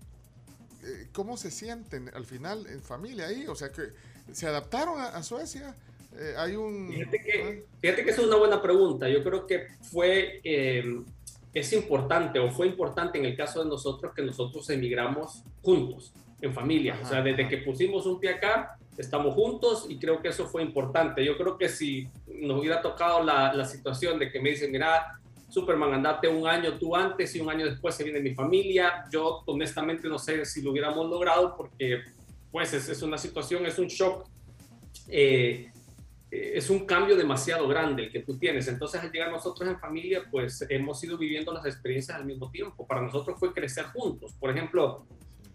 [0.85, 3.47] eh, ¿cómo se sienten al final en familia ahí?
[3.47, 3.85] O sea, que
[4.33, 5.75] se adaptaron a, a Suecia.
[6.15, 6.91] Eh, hay un...
[6.93, 9.09] Fíjate que, fíjate que es una buena pregunta.
[9.09, 10.85] Yo creo que fue, eh,
[11.55, 16.53] es importante o fue importante en el caso de nosotros que nosotros emigramos juntos, en
[16.53, 16.95] familia.
[16.95, 20.47] Ajá, o sea, desde que pusimos un pie acá, estamos juntos y creo que eso
[20.47, 21.25] fue importante.
[21.25, 25.21] Yo creo que si nos hubiera tocado la, la situación de que me dicen, mira,
[25.49, 29.05] Superman, andate un año tú antes y un año después se viene mi familia.
[29.13, 32.03] Yo honestamente no sé si lo hubiéramos logrado porque
[32.51, 34.27] pues es, es una situación, es un shock,
[35.09, 35.71] eh,
[36.35, 38.67] es un cambio demasiado grande el que tú tienes.
[38.69, 42.87] Entonces al llegar nosotros en familia pues hemos ido viviendo las experiencias al mismo tiempo.
[42.87, 44.33] Para nosotros fue crecer juntos.
[44.41, 45.07] Por ejemplo,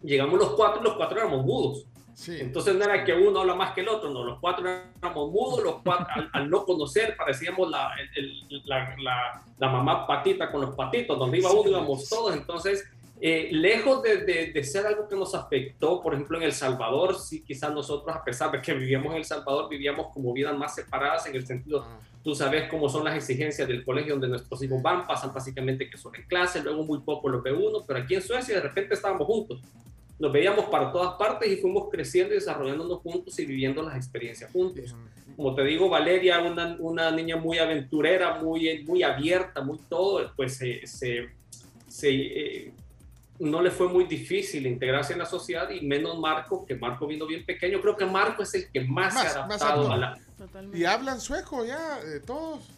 [0.04, 1.86] llegamos los cuatro y los cuatro éramos mudos.
[2.14, 2.38] Sí.
[2.40, 5.64] Entonces no era que uno habla más que el otro, no, los cuatro éramos mudos,
[5.64, 10.60] los cuatro, al, al, no conocer parecíamos la, el, la, la, la, mamá patita con
[10.60, 12.84] los patitos, donde iba uno íbamos todos, entonces
[13.22, 17.20] eh, lejos de, de, de, ser algo que nos afectó, por ejemplo en El Salvador,
[17.20, 20.76] sí quizás nosotros a pesar de que vivíamos en El Salvador, vivíamos como vidas más
[20.76, 22.00] separadas en el sentido, ah.
[22.24, 25.98] tú sabes cómo son las exigencias del colegio donde nuestros hijos van, pasan básicamente que
[25.98, 28.94] son en clase, luego muy poco lo ve uno, pero aquí en Suecia de repente
[28.94, 29.62] estábamos juntos
[30.20, 34.52] nos veíamos para todas partes y fuimos creciendo y desarrollándonos juntos y viviendo las experiencias
[34.52, 34.94] juntos.
[35.36, 40.58] Como te digo, Valeria, una, una niña muy aventurera, muy, muy abierta, muy todo, pues
[40.58, 41.30] se, se,
[41.88, 42.74] se eh,
[43.40, 47.26] no le fue muy difícil integrarse en la sociedad y menos Marco, que Marco vino
[47.26, 47.82] bien pequeño.
[47.82, 50.18] Creo que Marco es el que más, más se ha adaptado a la...
[50.38, 50.78] Totalmente.
[50.78, 52.70] Y hablan sueco ya, eh, todos.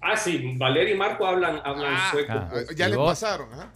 [0.00, 2.32] Ah, sí, Valeria y Marco hablan, hablan ah, sueco.
[2.32, 3.66] Ah, ya le pasaron, ¿eh?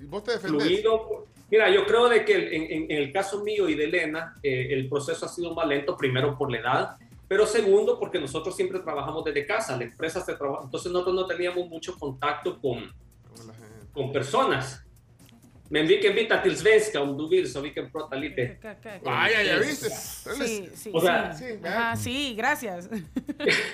[0.00, 0.66] ¿Y vos te defendés?
[0.66, 4.36] Fluido, Mira, yo creo de que en, en, en el caso mío y de Elena,
[4.42, 6.96] eh, el proceso ha sido más lento, primero por la edad,
[7.26, 11.26] pero segundo porque nosotros siempre trabajamos desde casa, la empresa se trabaja, entonces nosotros no
[11.26, 12.92] teníamos mucho contacto con,
[13.92, 14.84] con personas.
[15.72, 18.56] Men vilken bit till svenska om du vill så vi kan prata lite.
[19.04, 19.90] Vaya, ya viste.
[19.90, 21.58] Sí, sí, o sea, sí.
[21.64, 22.88] Ajá, sí, gracias.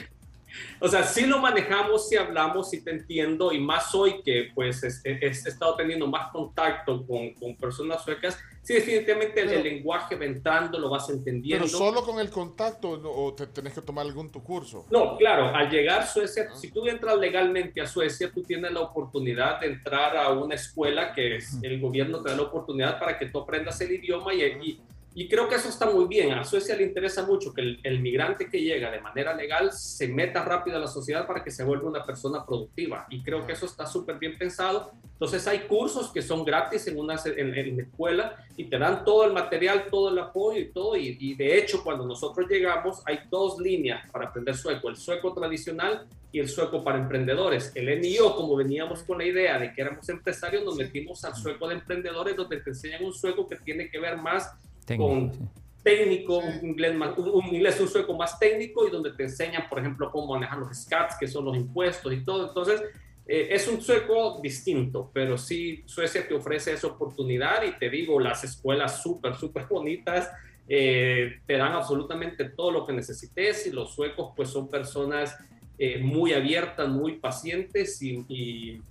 [0.80, 4.82] o sea, sí lo manejamos, sí hablamos, sí te entiendo, y más hoy que pues
[4.82, 9.62] he, he, he estado teniendo más contacto con, con personas suecas, sí, definitivamente pero, el,
[9.62, 11.64] lenguaje va entrando, lo vas entendiendo.
[11.64, 14.86] Pero solo con el contacto o te tenés que tomar algún tu curso.
[14.90, 16.56] No, claro, al llegar a Suecia, ¿Ah?
[16.56, 21.12] si tú entras legalmente a Suecia, tú tienes la oportunidad de entrar a una escuela
[21.12, 24.42] que es, el gobierno te da la oportunidad para que tú aprendas el idioma y,
[24.42, 24.80] y
[25.18, 26.34] y creo que eso está muy bien.
[26.34, 30.08] A Suecia le interesa mucho que el, el, migrante que llega de manera legal se
[30.08, 33.06] meta rápido a la sociedad para que se vuelva una persona productiva.
[33.08, 34.92] Y creo que eso está súper bien pensado.
[35.12, 39.06] Entonces hay cursos que son gratis en una en, en, la escuela y te dan
[39.06, 40.96] todo el material, todo el apoyo y todo.
[40.96, 44.90] Y, y, de hecho, cuando nosotros llegamos, hay dos líneas para aprender sueco.
[44.90, 47.72] El sueco tradicional y el sueco para emprendedores.
[47.74, 51.34] Elen y yo, como veníamos con la idea de que éramos empresarios, nos metimos al
[51.34, 54.52] sueco de emprendedores, donde te enseñan un sueco que tiene que ver más
[54.86, 55.40] Técnico, con, sí.
[55.82, 59.68] técnico, un, inglés más, un, un, inglés, un sueco más técnico y donde te enseñan,
[59.68, 62.48] por ejemplo, cómo manejar los SCATs, que son los impuestos y todo.
[62.48, 62.80] Entonces,
[63.28, 68.20] eh, es un sueco distinto, pero sí, Suecia te ofrece esa oportunidad y te digo,
[68.20, 70.30] las escuelas súper, súper bonitas,
[70.68, 75.36] eh, te dan absolutamente todo lo que necesites y los suecos pues son personas
[75.76, 78.82] eh, muy abiertas, muy pacientes y, y,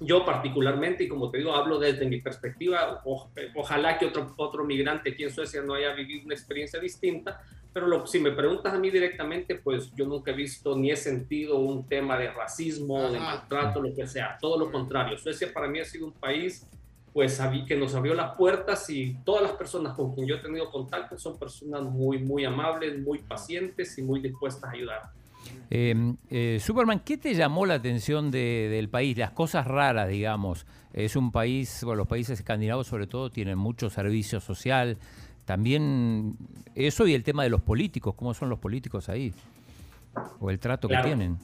[0.00, 4.64] yo particularmente, y como te digo, hablo desde mi perspectiva, o, ojalá que otro, otro
[4.64, 7.42] migrante aquí en Suecia no haya vivido una experiencia distinta,
[7.72, 10.96] pero lo, si me preguntas a mí directamente, pues yo nunca he visto ni he
[10.96, 13.10] sentido un tema de racismo, Ajá.
[13.10, 14.38] de maltrato, lo que sea.
[14.40, 15.18] Todo lo contrario.
[15.18, 16.66] Suecia para mí ha sido un país
[17.12, 20.68] pues que nos abrió las puertas y todas las personas con quien yo he tenido
[20.68, 25.02] contacto son personas muy, muy amables, muy pacientes y muy dispuestas a ayudar.
[25.70, 29.16] Eh, eh, Superman, ¿qué te llamó la atención de, del país?
[29.16, 30.66] Las cosas raras, digamos.
[30.92, 34.98] Es un país, bueno, los países escandinavos sobre todo tienen mucho servicio social,
[35.44, 36.36] también
[36.74, 39.32] eso y el tema de los políticos, cómo son los políticos ahí,
[40.38, 41.02] o el trato claro.
[41.02, 41.38] que tienen.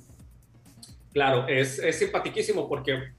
[1.13, 3.13] Claro, es, es simpaticísimo porque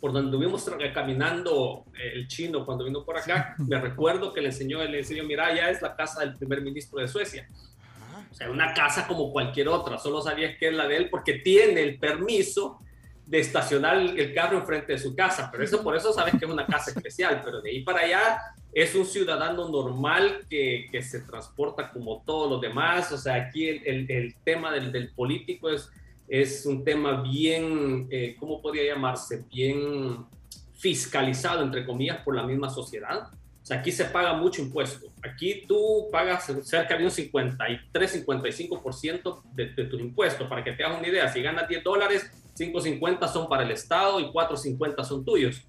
[0.00, 4.84] por donde estuvimos caminando el chino cuando vino por acá, me recuerdo que le enseñó,
[4.84, 7.48] le enseñó, mira, ya es la casa del primer ministro de Suecia.
[8.34, 11.34] O sea, una casa como cualquier otra, solo sabías que es la de él porque
[11.34, 12.80] tiene el permiso
[13.26, 16.50] de estacionar el carro enfrente de su casa, pero eso por eso sabes que es
[16.50, 18.40] una casa especial, pero de ahí para allá
[18.72, 23.68] es un ciudadano normal que, que se transporta como todos los demás, o sea, aquí
[23.68, 25.88] el, el, tema del, del, político es,
[26.26, 29.44] es un tema bien, eh, ¿cómo podría llamarse?
[29.48, 30.26] Bien
[30.76, 33.28] fiscalizado, entre comillas, por la misma sociedad.
[33.64, 35.06] O sea, aquí se paga mucho impuesto.
[35.22, 40.46] Aquí tú pagas cerca de un 53-55% de, de tus impuestos.
[40.46, 44.20] Para que te hagas una idea, si ganas 10 dólares, 5.50 son para el Estado
[44.20, 45.62] y 4.50 son tuyos.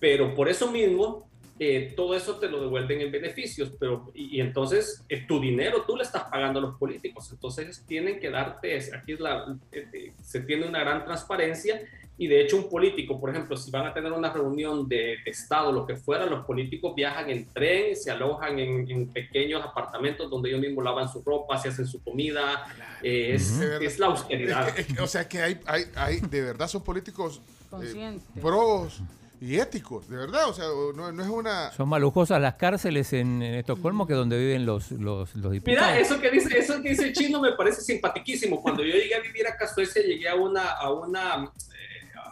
[0.00, 3.72] Pero por eso mismo, eh, todo eso te lo devuelven en beneficios.
[3.78, 7.30] Pero, y, y entonces, eh, tu dinero tú le estás pagando a los políticos.
[7.32, 11.80] Entonces, tienen que darte, aquí es la, eh, se tiene una gran transparencia.
[12.16, 15.30] Y de hecho, un político, por ejemplo, si van a tener una reunión de, de
[15.30, 20.30] Estado, lo que fuera, los políticos viajan en tren, se alojan en, en, pequeños apartamentos
[20.30, 22.66] donde ellos mismos lavan su ropa, se hacen su comida.
[23.02, 24.78] Eh, es, es, la austeridad.
[24.78, 27.40] Es que, o sea que hay, hay, hay, de verdad son políticos
[27.82, 29.02] eh, pros
[29.44, 30.64] y éticos, de verdad, o sea,
[30.96, 31.70] no, no, es una...
[31.72, 35.90] Son más lujosas las cárceles en, en Estocolmo que donde viven los, los, los, diputados.
[35.90, 38.62] Mira, eso que dice, eso que dice el chino me parece simpaticísimo.
[38.62, 41.52] Cuando yo llegué a vivir acá a Suecia, llegué a una, a una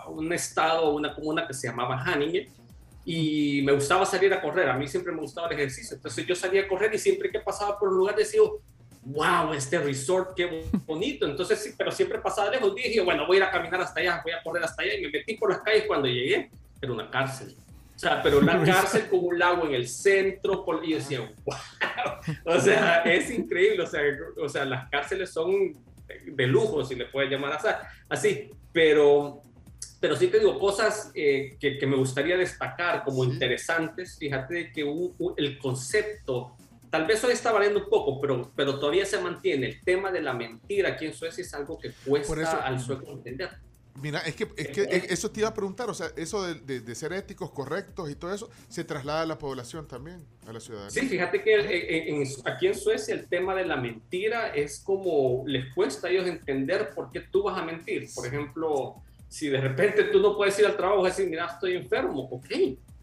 [0.08, 2.48] un estado, una comuna que se llamaba Haninge,
[3.04, 4.68] y me gustaba salir a correr.
[4.68, 5.96] A mí siempre me gustaba el ejercicio.
[5.96, 8.40] Entonces yo salía a correr y siempre que pasaba por un lugar decía,
[9.04, 11.26] wow, este resort, qué bonito.
[11.26, 12.74] Entonces, sí, pero siempre pasaba lejos.
[12.74, 14.94] Dije, bueno, voy a ir a caminar hasta allá, voy a correr hasta allá.
[14.94, 16.50] Y me metí por las calles cuando llegué.
[16.82, 17.56] Era una cárcel.
[17.96, 20.66] O sea, pero una cárcel con un lago en el centro.
[20.82, 21.56] y yo decía, wow.
[22.56, 23.84] O sea, es increíble.
[23.84, 24.02] O sea,
[24.36, 25.76] o sea, las cárceles son
[26.26, 27.58] de lujo, si le puedes llamar
[28.10, 28.50] así.
[28.72, 29.42] Pero
[30.02, 34.18] pero sí te digo cosas eh, que, que, me gustaría destacar como interesantes.
[34.18, 36.56] Fíjate que un, un, el concepto,
[36.90, 39.68] tal vez hoy está valiendo un poco, pero, pero todavía se mantiene.
[39.68, 43.12] El tema de la mentira aquí en Suecia es algo que cuesta eso, al sueco
[43.12, 43.50] entender.
[44.00, 46.54] Mira, es que, es que eh, eso te iba a preguntar, o sea, eso de,
[46.54, 50.52] de, de, ser éticos, correctos y todo eso, se traslada a la población también, a
[50.52, 50.90] la ciudadanía.
[50.90, 55.44] Sí, fíjate que en, en, aquí en Suecia el tema de la mentira es como
[55.46, 58.08] les cuesta a ellos entender por qué tú vas a mentir.
[58.14, 58.96] Por ejemplo,
[59.28, 62.46] si de repente tú no puedes ir al trabajo y decir, mira, estoy enfermo, ok,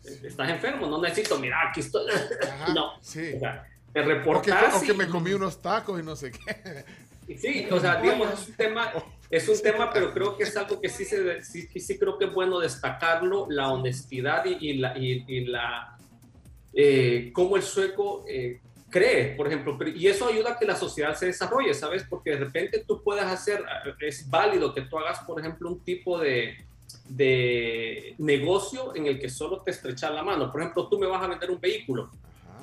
[0.04, 2.12] estás enfermo, no necesito, mira, aquí estoy.
[2.12, 3.34] Ajá, no, sí.
[3.36, 4.74] o sea, te reportas.
[4.74, 6.86] Aunque, me comí unos tacos y no sé qué.
[7.36, 8.92] Sí, o sea, digamos, es un tema,
[9.30, 12.26] es un tema pero creo que es algo que sí, se, sí, sí creo que
[12.26, 15.98] es bueno destacarlo, la honestidad y, y la, y, y la
[16.74, 21.16] eh, cómo el sueco eh, cree, por ejemplo, y eso ayuda a que la sociedad
[21.16, 22.06] se desarrolle, ¿sabes?
[22.10, 23.64] Porque de repente tú puedes hacer,
[24.00, 26.58] es válido que tú hagas, por ejemplo, un tipo de,
[27.08, 30.52] de negocio en el que solo te estrechan la mano.
[30.52, 32.12] Por ejemplo, tú me vas a vender un vehículo.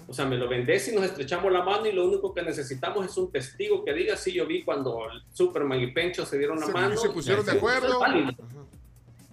[0.08, 3.04] O sea, me lo vendes y nos estrechamos la mano y lo único que necesitamos
[3.04, 5.00] es un testigo que diga, sí, yo vi cuando
[5.32, 6.96] Superman y Pencho se dieron la se, mano.
[6.96, 8.00] Se pusieron de acuerdo.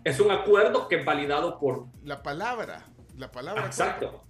[0.03, 1.85] Es, un acuerdo que es validado por...
[2.03, 2.87] La palabra.
[3.17, 3.65] La palabra.
[3.65, 4.23] Exacto.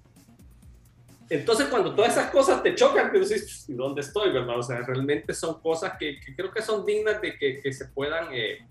[1.29, 4.59] Entonces, cuando todas esas cosas te chocan, tú dices, ¿dónde estoy, verdad?
[4.59, 7.85] O sea, realmente son cosas que, que creo que son dignas de que, que se
[7.87, 8.67] puedan, eh,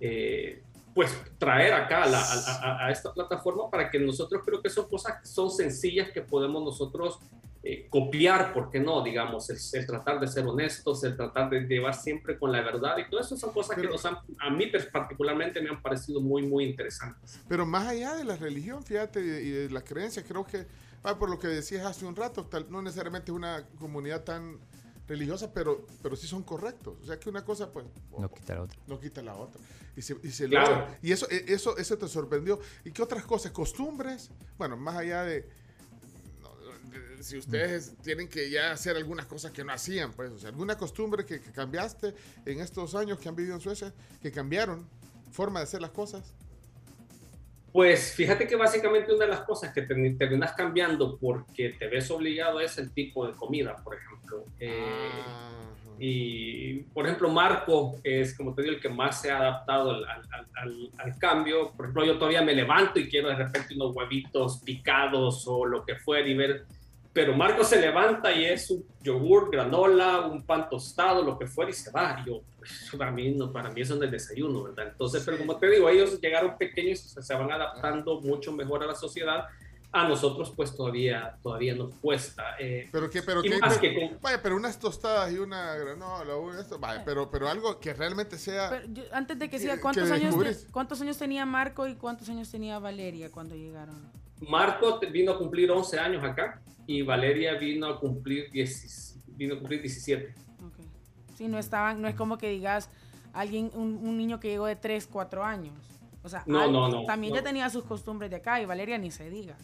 [0.00, 0.62] eh,
[0.96, 4.88] pues, traer acá a, la, a, a, esta plataforma para que nosotros creo que son
[4.88, 7.18] cosas que son sencillas que podemos nosotros
[7.62, 9.02] eh, copiar, ¿por qué no?
[9.02, 12.96] Digamos, el, el, tratar de ser honestos, el tratar de llevar siempre con la verdad
[12.96, 16.22] y todo eso son cosas pero, que nos han, a mí particularmente me han parecido
[16.22, 17.40] muy, muy interesantes.
[17.46, 20.66] Pero más allá de la religión, fíjate, y de las creencias, creo que
[21.06, 24.58] Ah, por lo que decías hace un rato, tal- no necesariamente es una comunidad tan
[25.08, 26.98] religiosa, pero, pero sí son correctos.
[27.02, 27.86] O sea que una cosa, pues,
[28.18, 28.78] No quita la otra.
[28.86, 29.60] no quita la otra.
[29.96, 30.70] Y se, y se Claro.
[30.70, 30.98] logra.
[31.02, 32.60] Y eso, e- eso, eso te sorprendió.
[32.84, 33.52] ¿Y qué otras cosas?
[33.52, 34.30] Costumbres.
[34.58, 35.48] Bueno, más allá de,
[36.42, 36.50] no,
[36.90, 40.50] de- si ustedes tienen que ya hacer algunas cosas que no hacían, pues, o sea,
[40.50, 44.86] alguna costumbre que, que cambiaste en estos años que han vivido en Suecia, que cambiaron
[45.32, 46.24] forma de hacer las cosas.
[47.76, 52.10] Pues fíjate que básicamente una de las cosas que te- terminas cambiando porque te ves
[52.10, 54.44] obligado es el tipo de comida, por ejemplo.
[54.58, 54.82] Eh,
[55.26, 55.52] Ah,
[55.98, 60.04] Y, por ejemplo, Marco es, como te digo, el que más se ha adaptado al,
[60.06, 61.72] al- al- al- al cambio.
[61.76, 65.84] Por ejemplo, yo todavía me levanto y quiero de repente unos huevitos picados o lo
[65.84, 66.64] que fuera y ver.
[67.16, 71.70] Pero Marco se levanta y es un yogur, granola, un pan tostado, lo que fuera
[71.70, 72.20] y se va.
[72.22, 74.88] Y yo, pues, para mí, no, para mí eso no es desayuno, ¿verdad?
[74.88, 78.82] Entonces, pero como te digo, ellos llegaron pequeños, o sea, se van adaptando mucho mejor
[78.82, 79.46] a la sociedad.
[79.92, 82.54] A nosotros, pues todavía, todavía nos cuesta.
[82.58, 83.58] Eh, pero qué, pero qué.
[83.60, 87.80] más que con- Vaya, pero unas tostadas y una granola, esto, vaya, pero, pero algo
[87.80, 88.68] que realmente sea.
[88.68, 90.70] Pero yo- antes de que ¿Qué- siga, ¿cuántos años, descubriste?
[90.70, 93.96] ¿cuántos años tenía Marco y cuántos años tenía Valeria cuando llegaron?
[94.40, 99.58] Marco vino a cumplir 11 años acá y Valeria vino a cumplir, 10 vino a
[99.58, 100.34] cumplir 17.
[100.64, 100.86] Ok.
[101.36, 102.90] Sí, no estaban, no es como que digas
[103.32, 105.74] alguien, un, un niño que llegó de 3, 4 años.
[106.22, 109.10] O sea, No, no, no, también ya tenía sus costumbres de acá y Valeria ni
[109.10, 109.56] se diga.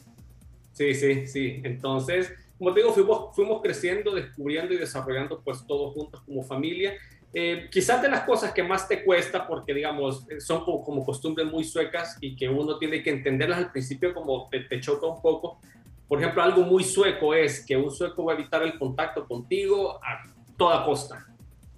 [0.73, 1.61] Sí, sí, sí.
[1.65, 6.95] Entonces, como te digo, fuimos, fuimos creciendo, descubriendo y desarrollando pues todos juntos como familia.
[7.35, 11.47] Eh, quizás de las cosas que más te cuesta, porque digamos, son como, como costumbres
[11.51, 15.23] muy suecas y que uno tiene que entenderlas al principio como te, te choca un
[15.23, 15.59] poco.
[16.07, 19.99] Por ejemplo, algo muy sueco es que un sueco va a evitar el contacto contigo
[20.05, 20.23] a
[20.59, 21.27] toda costa.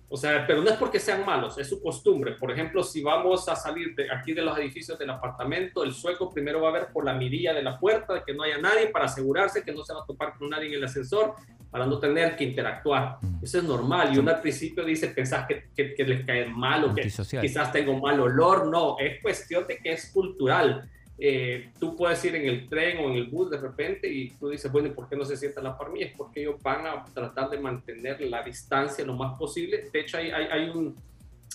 [0.09, 2.33] O sea, pero no es porque sean malos, es su costumbre.
[2.33, 6.31] Por ejemplo, si vamos a salir de aquí de los edificios del apartamento, el sueco
[6.31, 9.07] primero va a ver por la mirilla de la puerta que no haya nadie para
[9.07, 11.35] asegurarse que no se va a topar con nadie en el ascensor
[11.75, 13.19] para no tener que interactuar.
[13.43, 14.15] Eso es normal.
[14.15, 17.03] Y uno al principio dice, pensás que, que, que les cae mal o que
[17.41, 18.69] quizás tengo mal olor.
[18.69, 20.89] No, es cuestión de que es cultural.
[21.19, 24.51] Eh, tú puedes ir en el tren o en el bus de repente y tú
[24.51, 26.01] dices, bueno, ¿y por qué no se sientan la par mí?
[26.01, 29.91] Es porque ellos van a tratar de mantener la distancia lo más posible.
[29.93, 30.95] De hecho, hay, hay, hay un,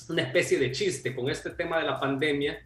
[0.10, 2.60] una especie de chiste con este tema de la pandemia.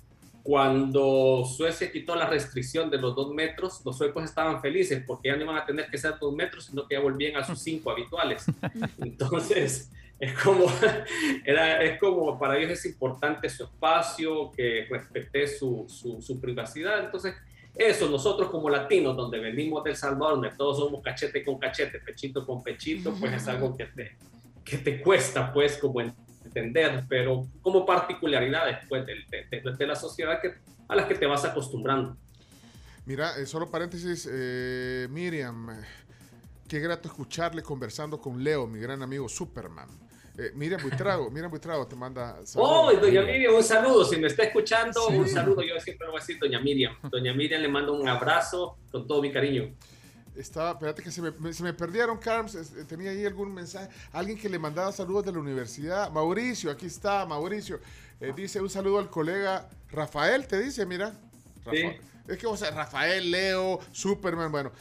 [0.43, 5.37] Cuando Suecia quitó la restricción de los dos metros, los suecos estaban felices porque ya
[5.37, 7.91] no iban a tener que ser dos metros, sino que ya volvían a sus cinco
[7.91, 8.45] habituales.
[8.99, 9.89] Entonces,
[10.19, 10.65] es como,
[11.45, 17.05] era, es como para ellos es importante su espacio, que respete su, su, su privacidad.
[17.05, 17.35] Entonces,
[17.75, 22.45] eso, nosotros como latinos, donde venimos del Salvador, donde todos somos cachete con cachete, pechito
[22.45, 24.17] con pechito, pues es algo que te,
[24.63, 26.01] que te cuesta, pues, como
[26.45, 29.13] entender, pero como particularidades, pues, de,
[29.51, 30.53] de, de la sociedad que,
[30.87, 32.15] a las que te vas acostumbrando.
[33.05, 35.83] Mira, eh, solo paréntesis, eh, Miriam, eh,
[36.67, 39.89] qué grato escucharle conversando con Leo, mi gran amigo Superman.
[40.37, 44.03] Eh, Miriam Buitrago, Miriam Buitrago te manda Oh, doña Miriam, un saludo.
[44.03, 45.15] Si me está escuchando, Sí.
[45.15, 45.61] un saludo.
[45.61, 46.95] Yo siempre lo voy a decir, doña Miriam.
[47.03, 49.75] Doña Miriam le mando un abrazo con todo mi cariño.
[50.35, 53.87] Estaba, espérate que se me, me- se me perdieron, Carms, eh, tenía ahí algún mensaje,
[54.11, 56.11] alguien que le mandaba saludos de la universidad.
[56.11, 57.79] Mauricio, aquí está, Mauricio.
[58.19, 61.13] Eh, dice un saludo al colega Rafael, te dice, mira.
[61.65, 61.83] Rafa- Sí.
[62.27, 64.71] Es que, o sea, Rafael, Leo, Superman, bueno.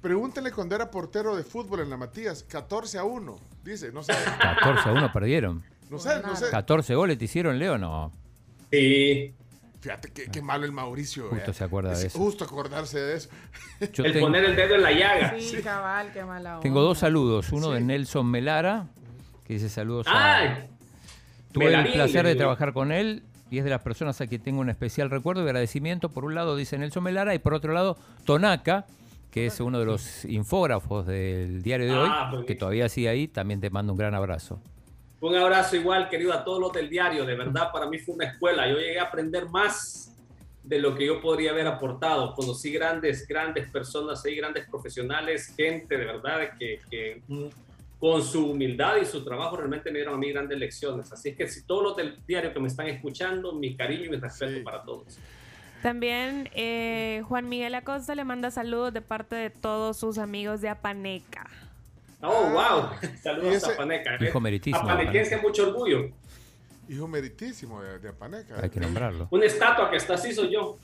[0.00, 4.12] Pregúntale cuando era portero de fútbol en la Matías, 14 a 1, dice, no sé,
[4.40, 5.62] 14 a 1 perdieron.
[5.90, 6.48] no sé, no sé.
[6.50, 8.10] 14 goles te hicieron, Leo, no.
[8.72, 9.34] Sí.
[9.80, 11.28] Fíjate qué, qué malo el Mauricio.
[11.30, 11.54] Justo eh.
[11.54, 12.18] se acuerda de Es eso.
[12.18, 13.30] Justo acordarse de eso.
[13.94, 15.34] Yo el tengo, poner el dedo en la llaga.
[15.40, 16.60] Sí, cabal, qué mala onda.
[16.62, 17.50] tengo dos saludos.
[17.52, 17.74] Uno Sí.
[17.74, 18.88] de Nelson Melara,
[19.46, 20.36] que dice saludos a...
[20.36, 20.68] ¡Ay!
[21.52, 24.60] Tuve el placer de trabajar con él y es de las personas a quien tengo
[24.60, 26.10] un especial recuerdo y agradecimiento.
[26.10, 28.86] Por un lado dice Nelson Melara y por otro lado Tonaca,
[29.32, 32.46] que es uno de los infógrafos del diario de Ah, hoy, buenísimo.
[32.46, 33.26] que todavía sigue ahí.
[33.28, 34.60] También te mando un gran abrazo.
[35.20, 37.26] Un abrazo igual, querido, a todos los del diario.
[37.26, 38.66] De verdad, para mí fue una escuela.
[38.68, 40.16] Yo llegué a aprender más
[40.62, 42.34] de lo que yo podría haber aportado.
[42.34, 47.46] Conocí grandes, grandes personas ahí, grandes profesionales, gente de verdad que, que mm,
[47.98, 51.12] con su humildad y su trabajo realmente me dieron a mí grandes lecciones.
[51.12, 54.16] Así que si todos los del diario que me están escuchando, mi cariño y mi
[54.16, 54.60] respeto Sí.
[54.62, 55.18] para todos.
[55.82, 60.68] También eh, Juan Miguel Acosta le manda saludos de parte de todos sus amigos de
[60.68, 61.46] Apaneca.
[62.22, 62.90] Oh, wow.
[63.02, 64.22] Y Saludos ese- a Paneca.
[64.22, 66.10] Hijo meritísimo Apanequense, mucho orgullo.
[66.88, 68.56] Hijo meritísimo de, de Apaneca.
[68.62, 69.28] Hay que nombrarlo.
[69.30, 70.76] Una estatua que está así soy yo.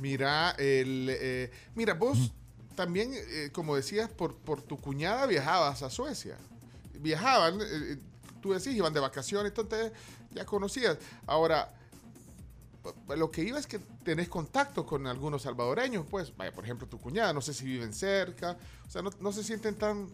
[0.00, 2.32] Mira, el, eh, mira, vos
[2.74, 6.36] también, eh, como decías, por, por tu cuñada viajabas a Suecia.
[6.94, 7.96] Viajaban, eh,
[8.40, 9.92] tú decís, iban de vacaciones, entonces
[10.30, 10.98] ya conocías.
[11.26, 11.72] Ahora,
[13.16, 16.98] lo que iba es que tenés contacto con algunos salvadoreños, pues, vaya, por ejemplo, tu
[16.98, 18.56] cuñada, no sé si viven cerca,
[18.86, 20.08] o sea, no, no se sienten tan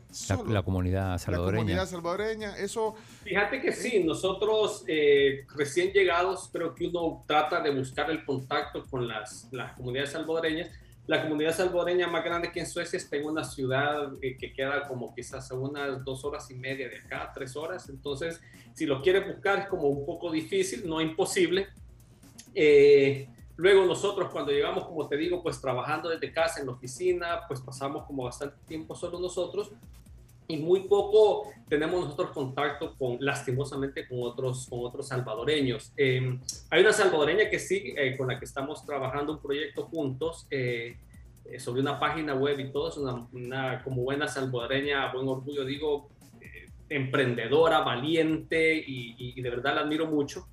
[0.47, 1.53] la comunidad salvadoreña.
[1.53, 7.61] La comunidad salvadoreña, eso, Fíjate que sí, nosotros eh, recién llegados creo que uno trata
[7.61, 10.71] de buscar el contacto con las, las comunidades salvadoreñas.
[11.07, 14.89] La comunidad salvadoreña más grande que en Suecia está en una ciudad eh, que queda
[14.89, 17.89] como quizás a unas dos horas y media de acá, tres horas.
[17.89, 18.41] Entonces,
[18.75, 21.69] si lo quieres buscar es como un poco difícil, no imposible.
[22.59, 27.40] Eh, luego nosotros cuando llegamos, como te digo, pues trabajando desde casa en la oficina,
[27.46, 29.70] pues pasamos como bastante tiempo solo nosotros
[30.48, 35.92] y muy poco tenemos nosotros contacto con, lastimosamente, con otros, con otros salvadoreños.
[35.98, 36.38] Eh,
[36.70, 40.96] hay una salvadoreña que sí, eh, con la que estamos trabajando un proyecto juntos eh,
[41.44, 45.64] eh, sobre una página web y todo, es una, una como buena salvadoreña, buen orgullo
[45.64, 46.09] digo,
[46.40, 50.46] eh, emprendedora, valiente y, y- y de verdad la admiro mucho.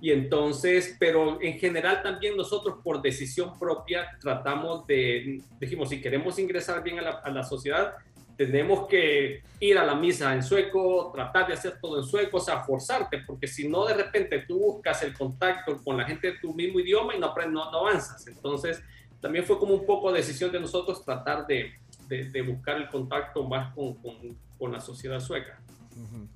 [0.00, 6.38] Y entonces, pero en general también nosotros por decisión propia tratamos de, dijimos, si queremos
[6.38, 7.94] ingresar bien a la, a la sociedad,
[8.36, 12.40] tenemos que ir a la misa en sueco, tratar de hacer todo en sueco, o
[12.40, 16.38] sea, forzarte, porque si no, de repente tú buscas el contacto con la gente de
[16.38, 18.26] tu mismo idioma y no, no, no avanzas.
[18.26, 18.82] Entonces,
[19.20, 21.72] también fue como un poco decisión de nosotros tratar de,
[22.08, 24.16] de, de buscar el contacto más con, con,
[24.58, 25.60] con la sociedad sueca.
[25.94, 26.26] ujú.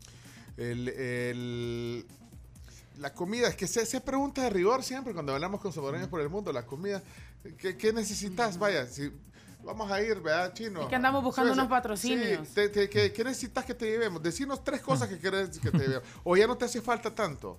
[0.58, 2.04] el, el-
[2.98, 6.20] la comida, es que se, se pregunta de rigor siempre cuando hablamos con salvadoreños por
[6.20, 7.02] el mundo, la comida,
[7.58, 8.58] ¿qué, qué necesitas?
[8.58, 9.10] Vaya, si
[9.64, 10.82] vamos a ir, ¿verdad, Chino?
[10.82, 11.62] Es que andamos buscando Suecia.
[11.64, 12.46] unos patrocinios.
[12.48, 14.22] Sí, te- te- ¿qué, qué necesitas que te llevemos?
[14.22, 16.04] Decinos tres cosas que querés que te llevemos.
[16.24, 17.58] O ya no te hace falta tanto.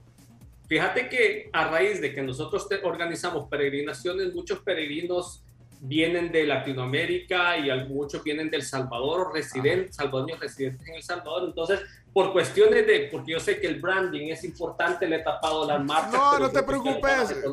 [0.67, 5.43] Fíjate que a raíz de que nosotros te- organizamos peregrinaciones, muchos peregrinos
[5.81, 11.43] vienen de Latinoamérica y muchos vienen del Salvador, residentes, salvadoreños residentes en El Salvador.
[11.49, 11.81] Entonces,
[12.15, 15.83] por cuestiones de, porque yo sé que el branding es importante, le he tapado las
[15.83, 16.13] marcas.
[16.13, 17.43] No, no te preocupes.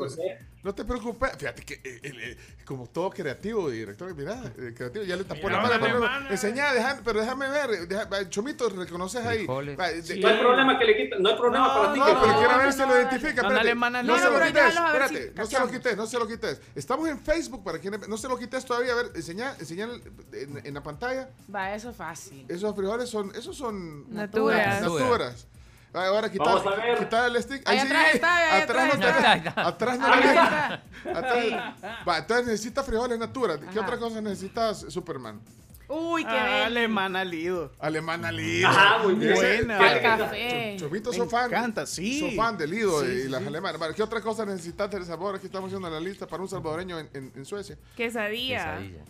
[0.62, 1.32] No te preocupes.
[1.38, 5.60] Fíjate que eh, eh, como todo creativo, director, mira, eh, creativo, ya le tapó Mira,
[5.60, 5.84] la mano.
[5.84, 6.30] pero- mano.
[6.30, 7.88] Enseñá, deja- pero déjame ver.
[7.88, 9.38] deja- Chomito, reconoces ahí.
[9.38, 9.78] Frijoles.
[9.78, 11.98] Va, de- No hay problema que le quiten, no hay problema No, para ti.
[11.98, 12.38] No, que pero no.
[12.38, 13.28] quiero ver no, si no, lo no, identifica.
[13.28, 13.54] no, espérate.
[13.56, 14.64] dale, mana, no no, se lo pero quites.
[14.66, 16.60] Espérate, no se lo quites, no se lo quites.
[16.76, 18.92] Estamos en Facebook para quienes no se lo quites todavía.
[18.92, 19.88] A ver, enseñá, enseñá
[20.32, 21.28] en, en la pantalla.
[21.52, 22.46] Va, eso es fácil.
[22.48, 24.80] Esos frijoles son, esos son Naturas.
[24.80, 25.46] naturas.
[25.46, 25.51] Va,
[25.94, 26.98] Ahora quitar, Vamos a ver.
[26.98, 27.62] quitar el stick.
[27.68, 29.18] Ahí atrás está, ahí atrás no atrás está.
[29.18, 29.32] está.
[29.32, 29.68] Ahí está.
[29.68, 30.74] Atrás no está.
[31.18, 33.58] Atrás- Va, entonces necesitas frijoles naturas.
[33.58, 33.80] ¿Qué Ajá.
[33.82, 35.40] otra cosa necesitas, Superman?
[35.88, 36.64] Uy, qué Ah, bello.
[36.64, 37.72] alemana lido.
[37.78, 38.66] Alemana Lido.
[38.68, 39.34] Ajá, muy bien.
[39.34, 39.78] Buena.
[39.78, 40.76] Que- Al café.
[40.78, 41.46] Chomito, Me sos fan.
[41.50, 42.18] encanta, sí.
[42.20, 43.78] Sos fan del Lido Sí, y sí, las alemanas.
[43.78, 45.34] Vale, ¿Qué otra cosa necesitas del sabor?
[45.36, 47.76] Aquí estamos haciendo la lista para un salvadoreño en, en- en Suecia.
[47.94, 48.56] Quesadilla.
[48.78, 49.02] Quesadilla.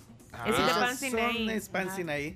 [0.46, 0.76] Ese es de Ah.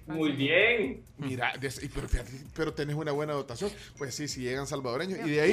[0.07, 1.03] Muy bien.
[1.18, 3.70] Mira, des- y pero, fíjate, pero tenés una buena dotación.
[3.97, 5.18] Pues sí, si llegan salvadoreños.
[5.26, 5.53] Y de ahí.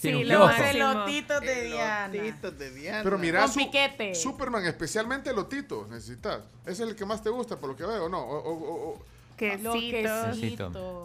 [0.00, 0.24] Tiene Sí.
[0.24, 0.68] Los máximo.
[0.92, 2.08] elotitos de Diana.
[2.08, 3.02] De Diana.
[3.02, 4.14] Pero mira, Con piquete.
[4.14, 6.40] Superman, especialmente Lotito, necesitas.
[6.66, 8.18] Es el que más te gusta, por lo que veo, ¿no?
[8.20, 9.04] O, o- o-.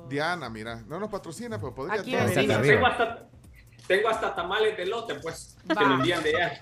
[0.09, 2.19] Diana, mira, no nos patrocina, pero podría Aquí todo.
[2.75, 3.27] Tengo hasta,
[3.87, 6.61] tengo hasta tamales de lote, pues, que me envían de allá.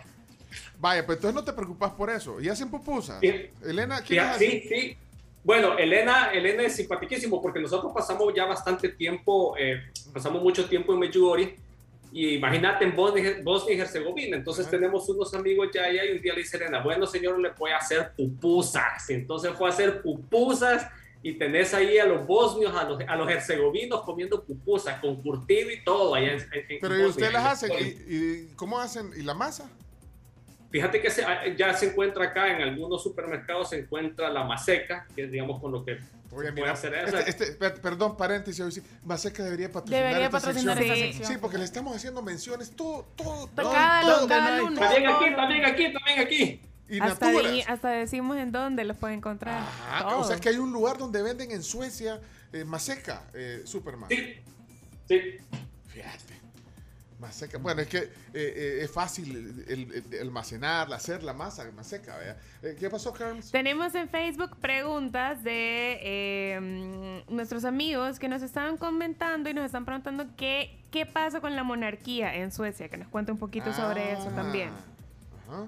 [0.86, 2.40] Vaya, pues entonces no te preocupás por eso.
[2.40, 3.20] Y hacen pupusas.
[3.20, 3.34] Sí.
[3.64, 4.46] Elena, Sí, ¿quién así?
[4.46, 4.98] sí, sí.
[5.44, 9.82] Bueno, Elena, Elena es simpaticísimo porque nosotros pasamos ya bastante tiempo, eh,
[10.14, 11.56] pasamos mucho tiempo en Medjugorje
[12.12, 14.38] y imagínate en Bosnia, Bosnia y Herzegovina.
[14.38, 14.78] Entonces Ajá.
[14.78, 17.72] tenemos unos amigos ya allá y un día le dice Elena, bueno señor, le voy
[17.72, 19.10] a hacer pupusas.
[19.10, 20.88] Entonces fue a hacer pupusas
[21.24, 25.72] y tenés ahí a los bosnios, a los, a los herzegovinos comiendo pupusas con curtido
[25.72, 27.08] y todo allá en, en- en Pero ¿y Bosnia.
[27.08, 27.72] ustedes las hacen?
[27.80, 29.10] ¿Y, y cómo hacen?
[29.18, 29.68] ¿Y la masa?
[30.76, 31.24] Fíjate que se-
[31.56, 35.72] ya se encuentra acá en algunos supermercados, se encuentra la maseca, que es digamos con
[35.72, 36.00] lo que
[36.34, 37.18] Oye, mira, hacer eso.
[37.18, 40.96] este, este- per- perdón, paréntesis, hoy sí, Maseca debería patrocinar Debería esta patrocinar sección.
[40.98, 41.14] esta Sí.
[41.14, 41.32] sección.
[41.34, 44.28] Sí, porque le estamos haciendo menciones, todo, todo, todo, Cada, todo.
[44.28, 44.66] cada todo.
[44.70, 44.80] lunes.
[44.82, 46.62] También aquí, también aquí, también aquí.
[46.90, 49.64] Y Hasta, di- hasta decimos en dónde los pueden encontrar.
[49.90, 50.20] Ah, Todo.
[50.20, 52.20] o sea que hay un lugar donde venden en Suecia
[52.52, 54.10] eh, Maseca, eh, Superman.
[54.10, 54.36] Sí,
[55.08, 55.22] sí.
[55.88, 56.25] Fíjate.
[57.20, 57.58] Maseca.
[57.58, 62.18] Bueno, es que eh, eh, es fácil el, el- el almacenarla, hacer la masa maseca,
[62.18, 62.38] ¿verdad?
[62.62, 63.52] Eh, ¿Qué pasó, Carms?
[63.52, 66.60] Tenemos en Facebook preguntas de eh,
[67.30, 71.56] mm, nuestros amigos que nos estaban comentando y nos están preguntando qué, qué pasa con
[71.56, 74.70] la monarquía en Suecia, que nos cuente un poquito sobre eso Ah, también.
[75.48, 75.66] Ajá.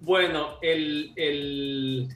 [0.00, 2.08] Bueno, el, el-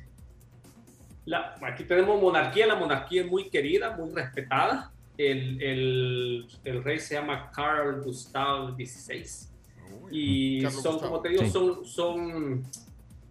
[1.25, 4.92] la- aquí tenemos monarquía, la monarquía es muy querida, muy respetada.
[5.31, 9.49] El, el- el rey se llama Carl Gustav XVI.
[10.03, 11.11] Uy, Y Carlos son, Gustavo.
[11.13, 11.51] como te digo, Sí.
[11.51, 12.65] son, son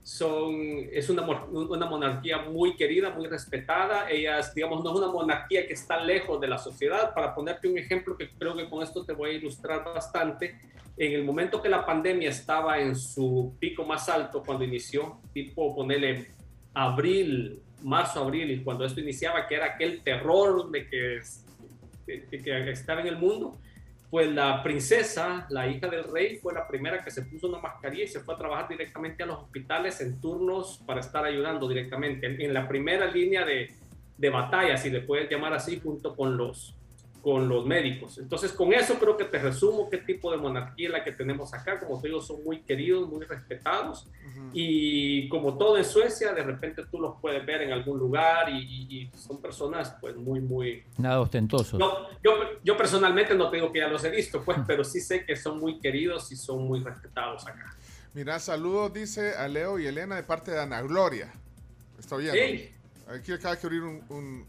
[0.04, 0.56] son,
[0.92, 4.10] es una, una monarquía muy querida, muy respetada.
[4.10, 7.14] Ellas, digamos, no es una monarquía que está lejos de la sociedad.
[7.14, 10.60] Para ponerte un ejemplo que creo que con esto te voy a ilustrar bastante,
[10.98, 15.74] en el momento que la pandemia estaba en su pico más alto, cuando inició, tipo
[15.76, 16.28] ponerle
[16.74, 21.20] abril, marzo, abril, y cuando esto iniciaba, que era aquel terror de que,
[22.30, 23.58] que estaba en el mundo,
[24.12, 28.04] pues la princesa, la hija del rey, fue la primera que se puso una mascarilla
[28.04, 32.28] y se fue a trabajar directamente a los hospitales en turnos para estar ayudando directamente,
[32.28, 33.72] en, la primera línea de,
[34.18, 36.76] de batalla, si le puedes llamar así, junto con los,
[37.22, 38.18] con los médicos.
[38.18, 41.54] Entonces, con eso creo que te resumo qué tipo de monarquía es la que tenemos
[41.54, 41.80] acá.
[41.80, 44.08] Como te digo, son muy queridos, muy respetados.
[44.54, 48.58] Y como todo en Suecia, de repente tú los puedes ver en algún lugar y,
[48.58, 51.78] y- y son personas pues muy, muy, Nada ostentoso.
[51.78, 52.32] no, yo,
[52.64, 55.36] yo personalmente no te digo que ya los he visto, pues, pero sí sé que
[55.36, 57.76] son muy queridos y son muy respetados acá.
[58.14, 61.32] Mira, saludos, dice a Leo y Elena de parte de Ana Gloria.
[62.00, 62.34] Está oyendo.
[62.36, 62.74] Hey,
[63.08, 64.46] Aquí acaba de abrir un, un-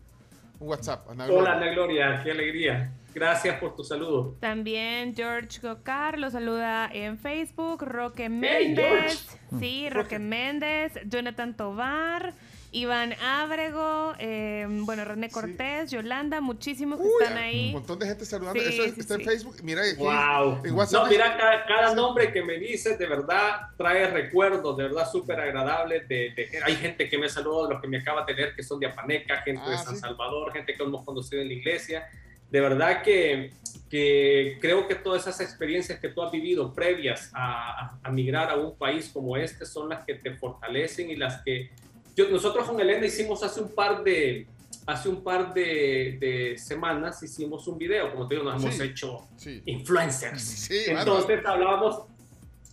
[0.63, 1.11] un WhatsApp.
[1.11, 1.57] Ana hola.
[1.57, 2.93] Ana Gloria, qué alegría.
[3.15, 4.37] Gracias por tu saludo.
[4.41, 12.33] También George Gocar lo saluda en Facebook, Roque Hey, Méndez, sí, Roque Méndez, Jonathan Tobar,
[12.75, 17.73] Iván Ábrego, eh, bueno, René Cortés, Yolanda, muchísimos que Uy, están Un ahí.
[17.73, 18.59] montón de gente saludando.
[18.61, 19.21] Sí, Eso es- sí, está sí.
[19.21, 19.57] en Facebook.
[19.63, 20.63] Mira, aquí Wow.
[20.65, 21.03] en WhatsApp.
[21.05, 25.39] No, mira, cada, cada nombre que me dices de verdad trae recuerdos, de verdad súper
[25.39, 26.09] agradables.
[26.09, 28.81] De, de- hay gente que me saludó, los que me acaba de leer, que son
[28.81, 30.01] de Apaneca, gente de Ah, San sí.
[30.01, 32.09] Salvador, gente que hemos conocido en la iglesia.
[32.51, 33.51] De verdad que,
[33.91, 38.49] que creo que todas esas experiencias que tú has vivido previas a, a- a migrar
[38.49, 41.71] a un país como este son las que te fortalecen y las que
[42.17, 44.47] yo, nosotros con Elena hicimos hace un par de
[44.87, 48.83] hace un par de, de semanas hicimos un video, como te digo, nos hemos Sí.
[48.83, 49.63] hecho Sí.
[49.67, 50.43] influencers.
[50.43, 52.03] Sí, Entonces hablábamos,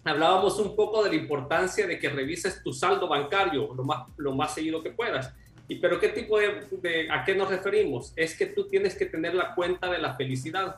[0.04, 4.34] hablábamos un poco de la importancia de que revises tu saldo bancario lo más, lo
[4.34, 5.32] más seguido que puedas.
[5.68, 8.12] ¿Y pero qué tipo de, de- a qué nos referimos?
[8.16, 10.78] Es que tú tienes que tener la cuenta de la felicidad.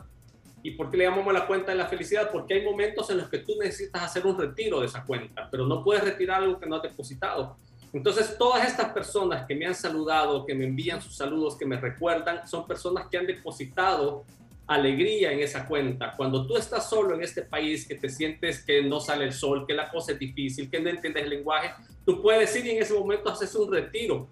[0.63, 2.29] ¿Y por qué le llamamos la cuenta de la felicidad?
[2.29, 5.65] Porque hay momentos en los que tú necesitas hacer un retiro de esa cuenta, pero
[5.65, 7.55] no puedes retirar algo que no has depositado.
[7.93, 11.77] Entonces, todas estas personas que me han saludado, que me envían sus saludos, que me
[11.79, 14.23] recuerdan, son personas que han depositado
[14.65, 16.13] alegría en esa cuenta.
[16.15, 19.65] Cuando tú estás solo en este país, que te sientes que no sale el sol,
[19.67, 21.73] que la cosa es difícil, que no entiendes el lenguaje,
[22.05, 24.27] tú puedes ir y en ese momento haces un retiro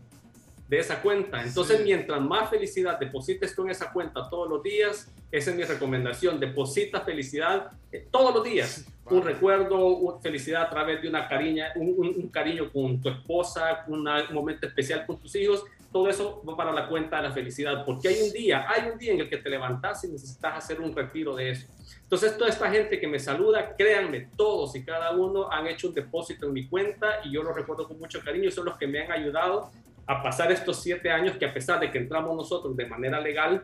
[0.70, 1.44] de esa cuenta.
[1.44, 1.84] Entonces, Sí.
[1.84, 6.40] mientras más felicidad deposites tú en esa cuenta todos los días, esa es mi recomendación.
[6.40, 8.86] Deposita felicidad eh, todos los días.
[9.06, 13.84] Un recuerdo, felicidad a través de una cariña, un, un- un cariño con tu esposa,
[13.88, 15.64] una- un momento especial con tus hijos.
[15.92, 19.00] Todo eso va para la cuenta de la felicidad, porque hay un día, hay un
[19.00, 21.68] día en el que te levantas y necesitas hacer un retiro de eso.
[22.04, 25.96] Entonces, toda esta gente que me saluda, créanme, todos y cada uno han hecho un
[25.96, 28.52] depósito en mi cuenta y yo lo recuerdo con mucho cariño.
[28.52, 29.72] Son los que me han ayudado
[30.06, 33.64] a pasar estos siete años que a pesar de que entramos nosotros de manera legal,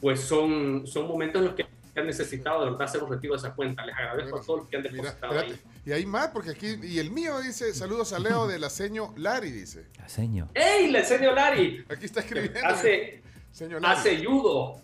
[0.00, 1.66] pues son, son momentos en los que
[1.96, 3.86] han necesitado de verdad hacer un retiro de esa cuenta.
[3.86, 5.50] Les agradezco a todos los que han Mira, depositado ahí.
[5.52, 5.74] espérate.
[5.86, 9.12] Y hay más, porque aquí, y el mío dice, saludos a Leo de la seño
[9.16, 9.86] Lari, dice.
[9.98, 10.48] La seño.
[10.54, 10.90] ¡Ey!
[10.90, 11.84] Le enseño a Lari.
[11.88, 12.58] Aquí está escribiendo.
[12.64, 13.22] Hace,
[13.52, 13.98] Señor Lari.
[14.00, 14.80] hace judo.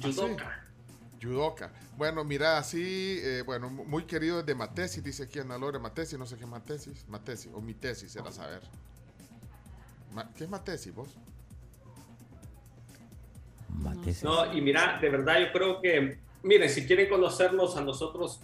[0.00, 0.12] sí?
[0.12, 0.60] Judoka.
[1.20, 1.72] Yudoka.
[1.96, 6.18] Bueno, mira, así, eh, bueno, mu- muy querido desde Matesis, dice aquí Ana Lore Matesis,
[6.18, 8.62] no sé qué es Matesis, Matesis, o mi tesis, era saber.
[10.36, 11.08] ¿Qué es Matesis, vos?
[14.22, 18.40] No, y mira, de verdad yo creo que, miren, si quieren conocernos a nosotros,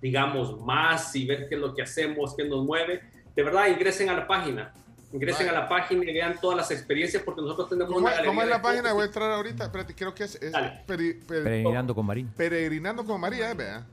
[0.00, 3.02] digamos, más y ver qué es lo que hacemos, qué nos mueve,
[3.34, 4.72] de verdad ingresen a la página.
[5.12, 5.58] Ingresen Vale.
[5.58, 8.30] a la página y vean todas las experiencias porque nosotros tenemos ¿Cómo, una es- galería
[8.30, 8.92] cómo es la página?
[8.92, 10.52] Voy a entrar ahorita, espérate, creo que es, es
[10.86, 12.28] peri- per- Peregrinando con Marín.
[12.36, 13.54] peregrinando con María, ¿eh?
[13.54, 13.86] Vea.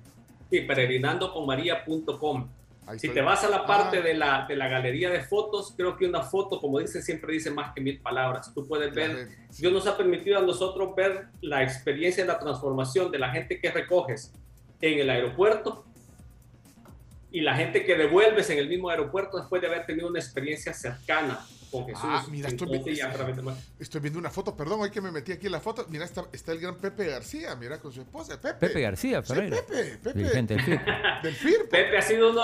[0.49, 2.47] Sí, peregrinandoconmaria.com.
[2.97, 5.97] Si te vas a la parte Ah, de, la, de la galería de fotos, creo
[5.97, 8.53] que una foto, como dicen, siempre dice más que mil palabras.
[8.53, 9.29] Tú puedes ver.
[9.57, 13.71] Dios nos ha permitido a nosotros ver la experiencia la transformación de la gente que
[13.71, 14.33] recoges
[14.79, 15.85] en el aeropuerto
[17.31, 20.73] y la gente que devuelves en el mismo aeropuerto después de haber tenido una experiencia
[20.73, 21.39] cercana
[21.71, 22.01] con Jesús.
[22.03, 25.01] Ah, mira, estoy viendo- ya a través de- Estoy viendo una foto, perdón, hoy que
[25.01, 25.85] me metí aquí en la foto.
[25.89, 28.39] Mira, está, está el gran Pepe García, mira, con su esposa.
[28.39, 28.67] Pepe.
[28.67, 29.57] Pepe García Sí, Ferreira.
[29.57, 30.19] Pepe, Pepe.
[30.19, 30.81] Dirigente del FIR.
[31.23, 31.69] Del FIRPO.
[31.69, 32.41] Pepe ha sido uno,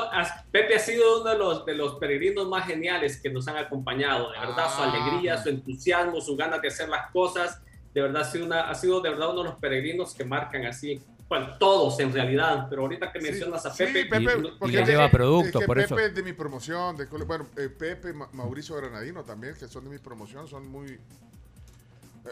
[0.51, 4.31] Pepe ha sido uno de los, de los peregrinos más geniales que nos han acompañado.
[4.31, 4.91] De verdad, su Ah.
[4.93, 7.61] alegría, su entusiasmo, su ganas de hacer las cosas.
[7.93, 10.65] De verdad, ha sido, una, ha sido de verdad uno de los peregrinos que marcan
[10.65, 11.01] así.
[11.29, 14.77] Bueno, todos en realidad, pero ahorita que Sí, mencionas a sí, Pepe, Pepe, Y- porque
[14.77, 15.99] y es lleva es producto, que por Pepe eso.
[15.99, 19.89] es de mi promoción, de bueno, eh, Pepe, Ma- Mauricio Granadino también, que son de
[19.89, 20.87] mi promoción, son muy...
[20.91, 20.99] eh,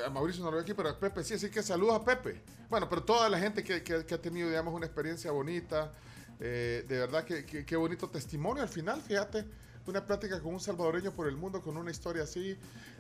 [0.06, 2.42] A Mauricio no lo veo aquí, pero a Pepe sí, así que saludos a Pepe.
[2.70, 5.92] Bueno, pero toda la gente que, que- que ha tenido, digamos, una experiencia bonita,
[6.40, 9.44] eh, de verdad que, qué bonito testimonio al final, fíjate,
[9.88, 12.58] una plática con un salvadoreño por el mundo con una historia así,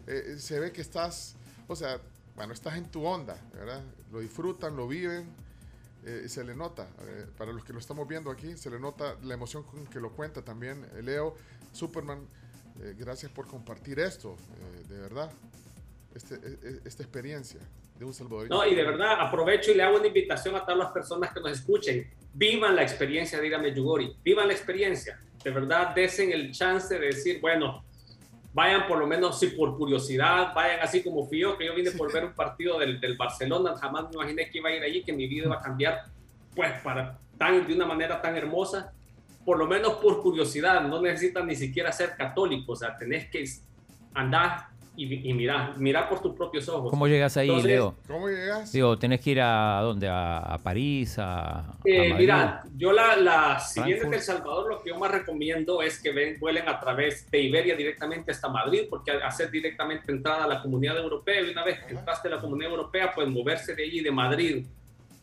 [0.07, 1.35] eh, se ve que estás,
[1.69, 1.99] o sea,
[2.35, 3.81] bueno, estás en tu onda, ¿verdad?
[4.11, 5.25] Lo disfrutan, lo viven,
[6.05, 9.17] eh, se le nota, eh, para los que lo estamos viendo aquí, se le nota
[9.23, 11.35] la emoción con que lo cuenta también eh, Leo,
[11.71, 12.27] Superman,
[12.97, 14.35] gracias por compartir esto,
[14.89, 15.31] de verdad,
[16.15, 17.59] este, eh, eh, esta experiencia
[17.99, 18.55] de un salvadoreño.
[18.55, 21.41] No, y de verdad aprovecho y le hago una invitación a todas las personas que
[21.41, 22.09] nos escuchen.
[22.33, 25.19] Vivan la experiencia de ir a Medjugorje, vivan la experiencia.
[25.43, 27.83] De verdad, desen el chance de decir, bueno,
[28.55, 31.91] vayan por lo menos si por curiosidad, vayan así como fui yo, que yo vine
[31.91, 35.03] por ver un partido del, del Barcelona, jamás me imaginé que iba a ir allí,
[35.03, 36.05] que mi vida iba a cambiar,
[36.55, 38.93] pues para tan, de una manera tan hermosa,
[39.43, 43.43] por lo menos por curiosidad, no necesitas ni siquiera ser católico, o sea, tenés que
[44.13, 44.67] andar
[44.97, 46.89] y, y mirar, mirar por tus propios ojos.
[46.89, 47.95] ¿Cómo llegas ahí, Entonces, Leo?
[48.07, 48.71] ¿Cómo llegas?
[48.71, 50.07] Digo, tenés que ir a dónde?
[50.07, 51.17] ¿A, a París?
[51.19, 54.97] ¿A, a Eh, mira, yo la, la si vienes de El Salvador, lo que yo
[54.99, 59.51] más recomiendo es que ven, vuelen a través de Iberia directamente hasta Madrid, porque hacer
[59.51, 63.11] directamente entrada a la comunidad europea, y una vez que entraste a la comunidad europea,
[63.13, 64.65] pues moverse de allí de Madrid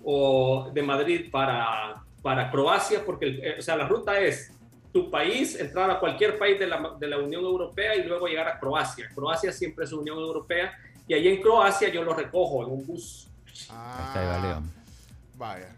[0.04, 4.51] o de Madrid para, para Croacia, porque el- eh, o sea, la ruta es
[4.92, 8.48] tu país, entrar a cualquier país de la, de la Unión Europea y luego llegar
[8.48, 9.08] a Croacia.
[9.14, 10.72] Croacia siempre es Unión Europea
[11.08, 13.28] y allí en Croacia yo lo recojo en un bus.
[13.70, 14.62] Ah, ahí.
[15.36, 15.74] Vaya.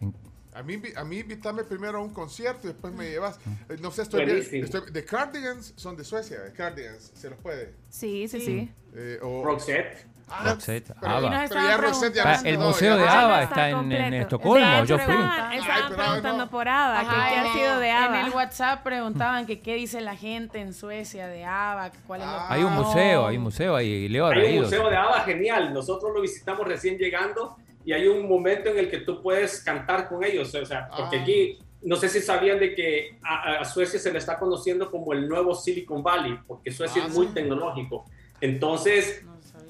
[0.52, 3.38] A mí, a mí invítame primero a un concierto y después me llevas.
[3.68, 4.22] eh, No sé, estoy.
[4.30, 6.44] Estoy, The Cardigans son de Suecia.
[6.44, 7.74] The Cardigans, se los puede.
[7.88, 8.46] Sí, sí, Sí.
[8.46, 8.70] sí.
[8.94, 10.06] Eh, o, Roxette.
[10.28, 13.92] Ah, Roxette, pero ya Roxette ya Ah, el museo de Ah, no está en.
[14.14, 14.84] Estocolmo.
[14.84, 15.14] Yo fui.
[15.52, 16.68] Estaban preguntando por
[17.08, 18.20] qué en ha el- sido de ABBA.
[18.20, 21.44] En el WhatsApp preguntaban que qué dice la gente en Suecia de
[21.90, 22.46] que cuál es lo Ah.
[22.50, 24.08] Hay un museo, hay un museo ahí.
[24.08, 25.72] Leo Hay un museo de ABBA genial.
[25.74, 30.08] Nosotros lo visitamos recién llegando y hay un momento en el que tú puedes cantar
[30.08, 30.54] con ellos.
[30.54, 31.22] O sea, porque Ah.
[31.22, 35.12] aquí, no sé si sabían de que a, a Suecia se le está conociendo como
[35.12, 37.34] el nuevo Silicon Valley, porque Suecia Ah, es muy sí.
[37.34, 38.06] tecnológico.
[38.40, 39.22] Entonces.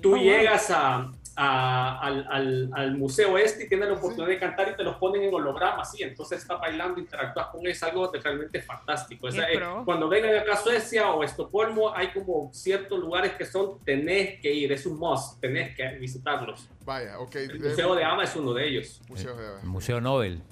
[0.05, 4.39] Tú Oh, llegas a, a- al, al- al museo este y tienes la oportunidad de
[4.39, 7.83] cantar y te los ponen en holograma, sí, entonces estás bailando, interactúas con él, es
[7.83, 9.27] algo realmente fantástico.
[9.29, 13.47] O sea, eh, cuando vengan acá a Suecia o Estocolmo, hay como ciertos lugares que
[13.47, 16.69] son, tenés que ir, es un must, tenés que visitarlos.
[16.85, 17.35] Vaya, ok.
[17.37, 19.01] El eh, Museo de ABBA es uno de ellos.
[19.09, 20.43] Museo de El Museo Nobel.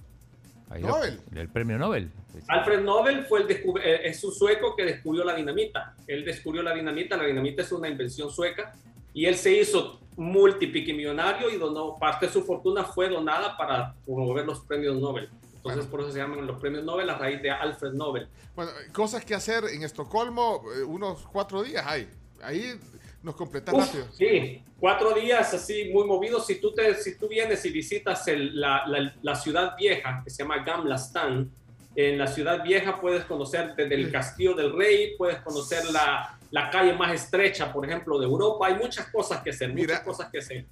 [0.70, 1.20] Ahí lo- Nobel.
[1.36, 2.10] el premio Nobel.
[2.48, 5.94] Alfred Nobel fue el descub- eh, es un sueco que descubrió la dinamita.
[6.06, 8.72] Él descubrió la dinamita, la dinamita es una invención sueca
[9.14, 14.44] y él se hizo multipiquimillonario y donó parte de su fortuna fue donada para promover
[14.46, 15.28] los premios Nobel.
[15.56, 15.90] Entonces Bueno.
[15.90, 18.28] por eso se llaman los premios Nobel a raíz de Alfred Nobel.
[18.54, 22.08] Bueno, cosas que hacer en Estocolmo, eh, unos cuatro días hay.
[22.42, 22.74] Ahí
[23.22, 24.06] nos completas Uf, rápido.
[24.12, 26.46] sí, cuatro días así muy movidos.
[26.46, 30.30] Si tú, te, si tú vienes y visitas el- la, la- la ciudad vieja, que
[30.30, 31.48] se llama Gamla Stan,
[31.94, 36.70] en la ciudad vieja puedes conocer desde el Castillo del Rey, puedes conocer la, la
[36.70, 38.68] calle más estrecha, por ejemplo, de Europa.
[38.68, 39.94] Hay muchas cosas que hacer, Mira.
[39.94, 40.66] muchas cosas que hacer.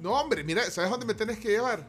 [0.00, 1.86] No, hombre, mira, ¿sabes dónde me tenés que llevar?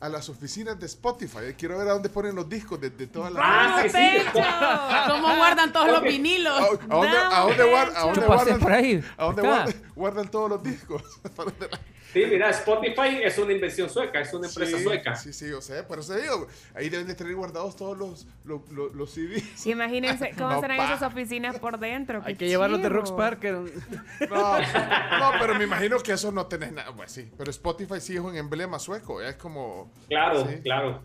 [0.00, 1.54] A las oficinas de Spotify.
[1.56, 3.42] Quiero ver a dónde ponen los discos de, de todas las...
[3.44, 5.10] Ah, sí.
[5.12, 5.92] ¿Cómo guardan todos Ok.
[5.94, 6.52] los vinilos?
[6.58, 9.04] ¿A, a dónde, a dónde guardan, a dónde guardan, por ahí.
[9.16, 11.02] a dónde guardan, guardan todos los discos?
[12.12, 15.16] Sí, mira, Spotify es una invención sueca, es una empresa sí, sueca.
[15.16, 18.68] Sí, sí, yo sé, por eso digo, ahí deben de tener guardados todos los, los,
[18.70, 19.66] los, los CDs.
[19.66, 20.94] Imagínense cómo No, serán pa.
[20.94, 22.22] esas oficinas por dentro.
[22.24, 22.88] Hay que llevarlos de.
[22.88, 23.54] Rocks Parker.
[24.30, 26.92] No, no, pero me imagino que eso no tenés nada.
[26.94, 29.90] Pues sí, pero Spotify sí es un emblema sueco, es como...
[30.08, 30.60] Claro, Sí.
[30.62, 31.02] claro.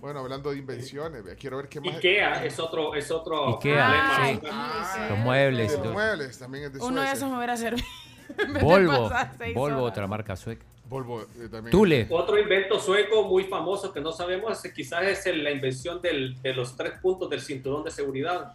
[0.00, 1.94] Bueno, hablando de invenciones, ve, quiero ver qué más...
[1.96, 4.40] Ikea es otro, es otro Ikea, sí.
[4.50, 5.72] Ah, Los muebles.
[5.78, 7.86] los muebles también es de Uno de esos me hubiera servido.
[8.60, 9.10] Volvo.
[9.54, 9.92] Volvo, horas.
[9.92, 10.64] otra marca sueca.
[10.88, 11.70] Volvo eh, también.
[11.70, 12.06] Tule.
[12.10, 16.52] Otro invento sueco muy famoso que no sabemos, quizás es el- la invención del- de
[16.54, 18.52] los tres puntos del cinturón de seguridad.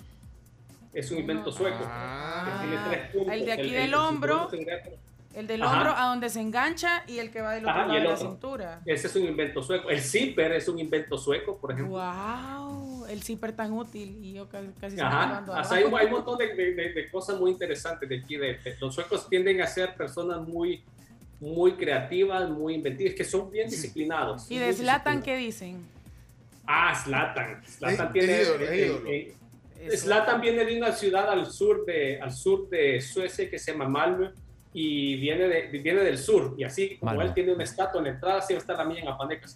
[0.94, 1.78] Es un invento sueco.
[1.86, 2.60] Ah.
[2.62, 3.34] que tiene tres puntos.
[3.34, 4.50] el de aquí del hombro.
[5.36, 5.74] El del Ajá.
[5.78, 8.14] hombro a donde se engancha y el que va del otro Ajá, lado de la
[8.16, 8.30] otro.
[8.32, 8.82] cintura.
[8.86, 9.90] Ese es un invento sueco.
[9.90, 11.98] El zipper es un invento sueco, por ejemplo.
[11.98, 15.43] Wow, el zipper tan útil y yo ca- casi Ajá.
[15.47, 18.38] O sea, hay, hay un montón de, de- de- de cosas muy interesantes de aquí.
[18.38, 20.84] De, de- los suecos tienden a ser personas muy,
[21.39, 24.49] muy creativas, muy inventivas, que son bien disciplinados.
[24.51, 25.24] Y de disciplinados.
[25.24, 25.86] ¿qué dicen?
[26.66, 26.93] Ah.
[26.95, 27.62] Zlatan
[28.07, 28.41] Eh, tiene.
[28.41, 29.10] ídolo, eh, ídolo.
[29.10, 29.34] eh,
[29.82, 30.05] Eso.
[30.05, 33.88] Zlatan viene de una ciudad al sur de, al sur de Suecia que se llama
[33.88, 34.32] Malmö
[34.74, 36.53] y viene, de, viene del sur.
[36.57, 37.24] Y así como Malmö.
[37.26, 39.47] él tiene una estatua en la entrada, a estar la mía en Apaneca.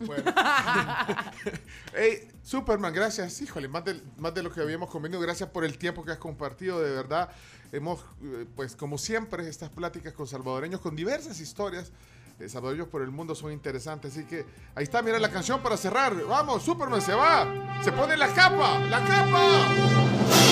[0.00, 0.32] Bueno.
[1.94, 3.40] hey, Superman, gracias.
[3.42, 5.20] Híjole, más de, más de lo que habíamos convenido.
[5.20, 6.80] Gracias por el tiempo que has compartido.
[6.80, 7.30] De verdad,
[7.72, 11.92] hemos, eh, pues como siempre, estas pláticas con salvadoreños, con diversas historias.
[12.38, 14.12] de salvadoreños por el mundo son interesantes.
[14.12, 16.14] Así que ahí está, mira la canción para cerrar.
[16.24, 17.82] Vamos, Superman se va.
[17.84, 19.68] Se pone la capa, la capa.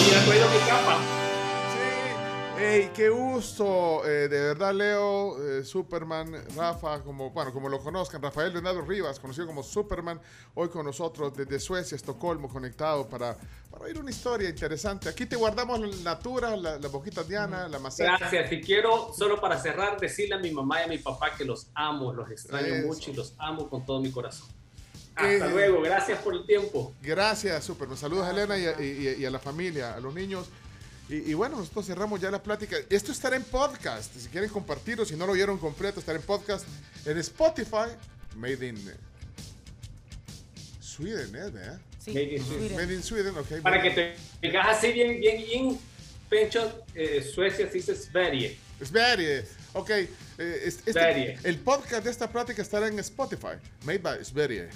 [0.07, 1.28] mi capa.
[2.61, 4.05] Hey, qué gusto.
[4.05, 9.21] eh, de verdad, Leo, eh, Superman, Rafa, como, bueno, como lo conozcan, Rafael Leonardo Rivas,
[9.21, 10.21] conocido como Superman,
[10.55, 13.37] hoy con nosotros desde Suecia, Estocolmo, conectado para,
[13.71, 15.09] para oír una historia interesante.
[15.09, 18.17] Aquí te guardamos la natura, la, la boquita Diana, la maceta.
[18.19, 18.51] Gracias.
[18.53, 21.69] Y quiero, solo para cerrar, decirle a mi mamá y a mi papá que los
[21.75, 22.87] amo, los extraño Eso.
[22.89, 24.49] mucho y los amo con todo mi corazón.
[25.15, 25.81] Hasta luego.
[25.83, 26.93] Gracias por el tiempo.
[27.03, 27.97] Gracias, Superman.
[27.97, 30.47] Saludos a Elena y a, y- y a la familia, a los niños.
[31.09, 32.77] Y, y bueno, nosotros cerramos ya la plática.
[32.91, 34.15] Esto estará en podcast.
[34.15, 36.67] Si quieren compartirlo, si no lo vieron completo, estará en podcast
[37.07, 37.89] en Spotify.
[38.37, 38.95] Made in eh,
[40.81, 41.51] Sweden, ¿eh?
[41.51, 41.81] ¿verdad?
[41.99, 42.77] Sí, Made in Sweden.
[42.77, 43.63] Made in Sweden, ok.
[43.63, 45.79] Para que te digas así bien, bien, bien,
[46.29, 48.59] Pencho, eh, Suecia se dice Sverige.
[48.85, 49.45] Sverige.
[49.73, 49.91] Ok.
[49.91, 51.39] eh, es- este- Sverige.
[51.45, 53.57] el podcast de esta plática estará en Spotify.
[53.85, 54.69] Made by Sverige.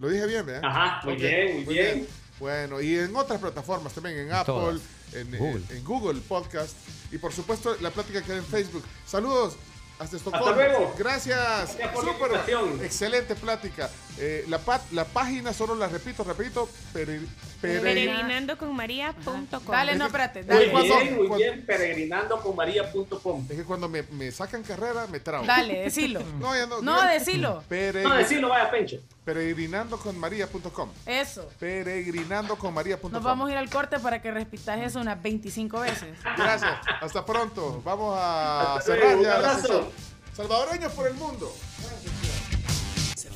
[0.00, 0.62] Lo dije bien, ¿verdad?
[0.64, 2.06] Ajá, muy bien, muy bien.
[2.38, 4.80] Bueno, y en otras plataformas también, en Apple, todas.
[5.14, 5.62] En Google.
[5.70, 6.74] en- en Google Podcast
[7.12, 8.82] y por supuesto la plática queda en Facebook.
[9.06, 9.54] Saludos.
[9.98, 10.50] Hasta Estocolmo.
[10.52, 10.94] luego.
[10.98, 11.76] Gracias.
[11.76, 12.30] Gracias por la Súper.
[12.32, 12.84] invitación.
[12.84, 13.88] Excelente plática.
[14.16, 14.60] Eh, la,
[14.92, 16.68] la página, solo la repito, repito.
[16.92, 17.20] Pere,
[17.60, 19.46] pere- Peregrinandoconmaria.com.
[19.66, 20.42] Dale, no, espérate.
[20.44, 21.66] Muy Dale, Muy cuando- bien, muy cuando- bien.
[21.66, 23.46] Peregrinandoconmaria.com.
[23.50, 25.44] es que cuando me, me sacan carrera me trabo.
[25.46, 26.20] dale, decilo.
[26.38, 26.80] No, ya no.
[26.80, 27.64] No, decilo.
[28.04, 28.98] No, decirlo, vaya, Pencho.
[29.24, 30.90] peregrinandoconmaria.com.
[31.06, 31.48] Eso.
[31.58, 33.10] Peregrinandoconmaria.com.
[33.12, 36.16] Nos vamos a ir al corte para que repitas eso unas 25 veces.
[36.36, 36.70] Gracias.
[37.00, 37.82] Hasta pronto.
[37.84, 39.92] Vamos a Hasta cerrar luego, ya un abrazo.
[40.36, 41.52] Salvadoreños por el mundo.
[41.80, 42.33] Se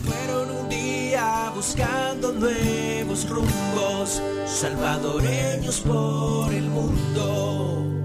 [0.09, 7.98] fueron un día buscando nuevos rumbos, salvadoreños por el mundo.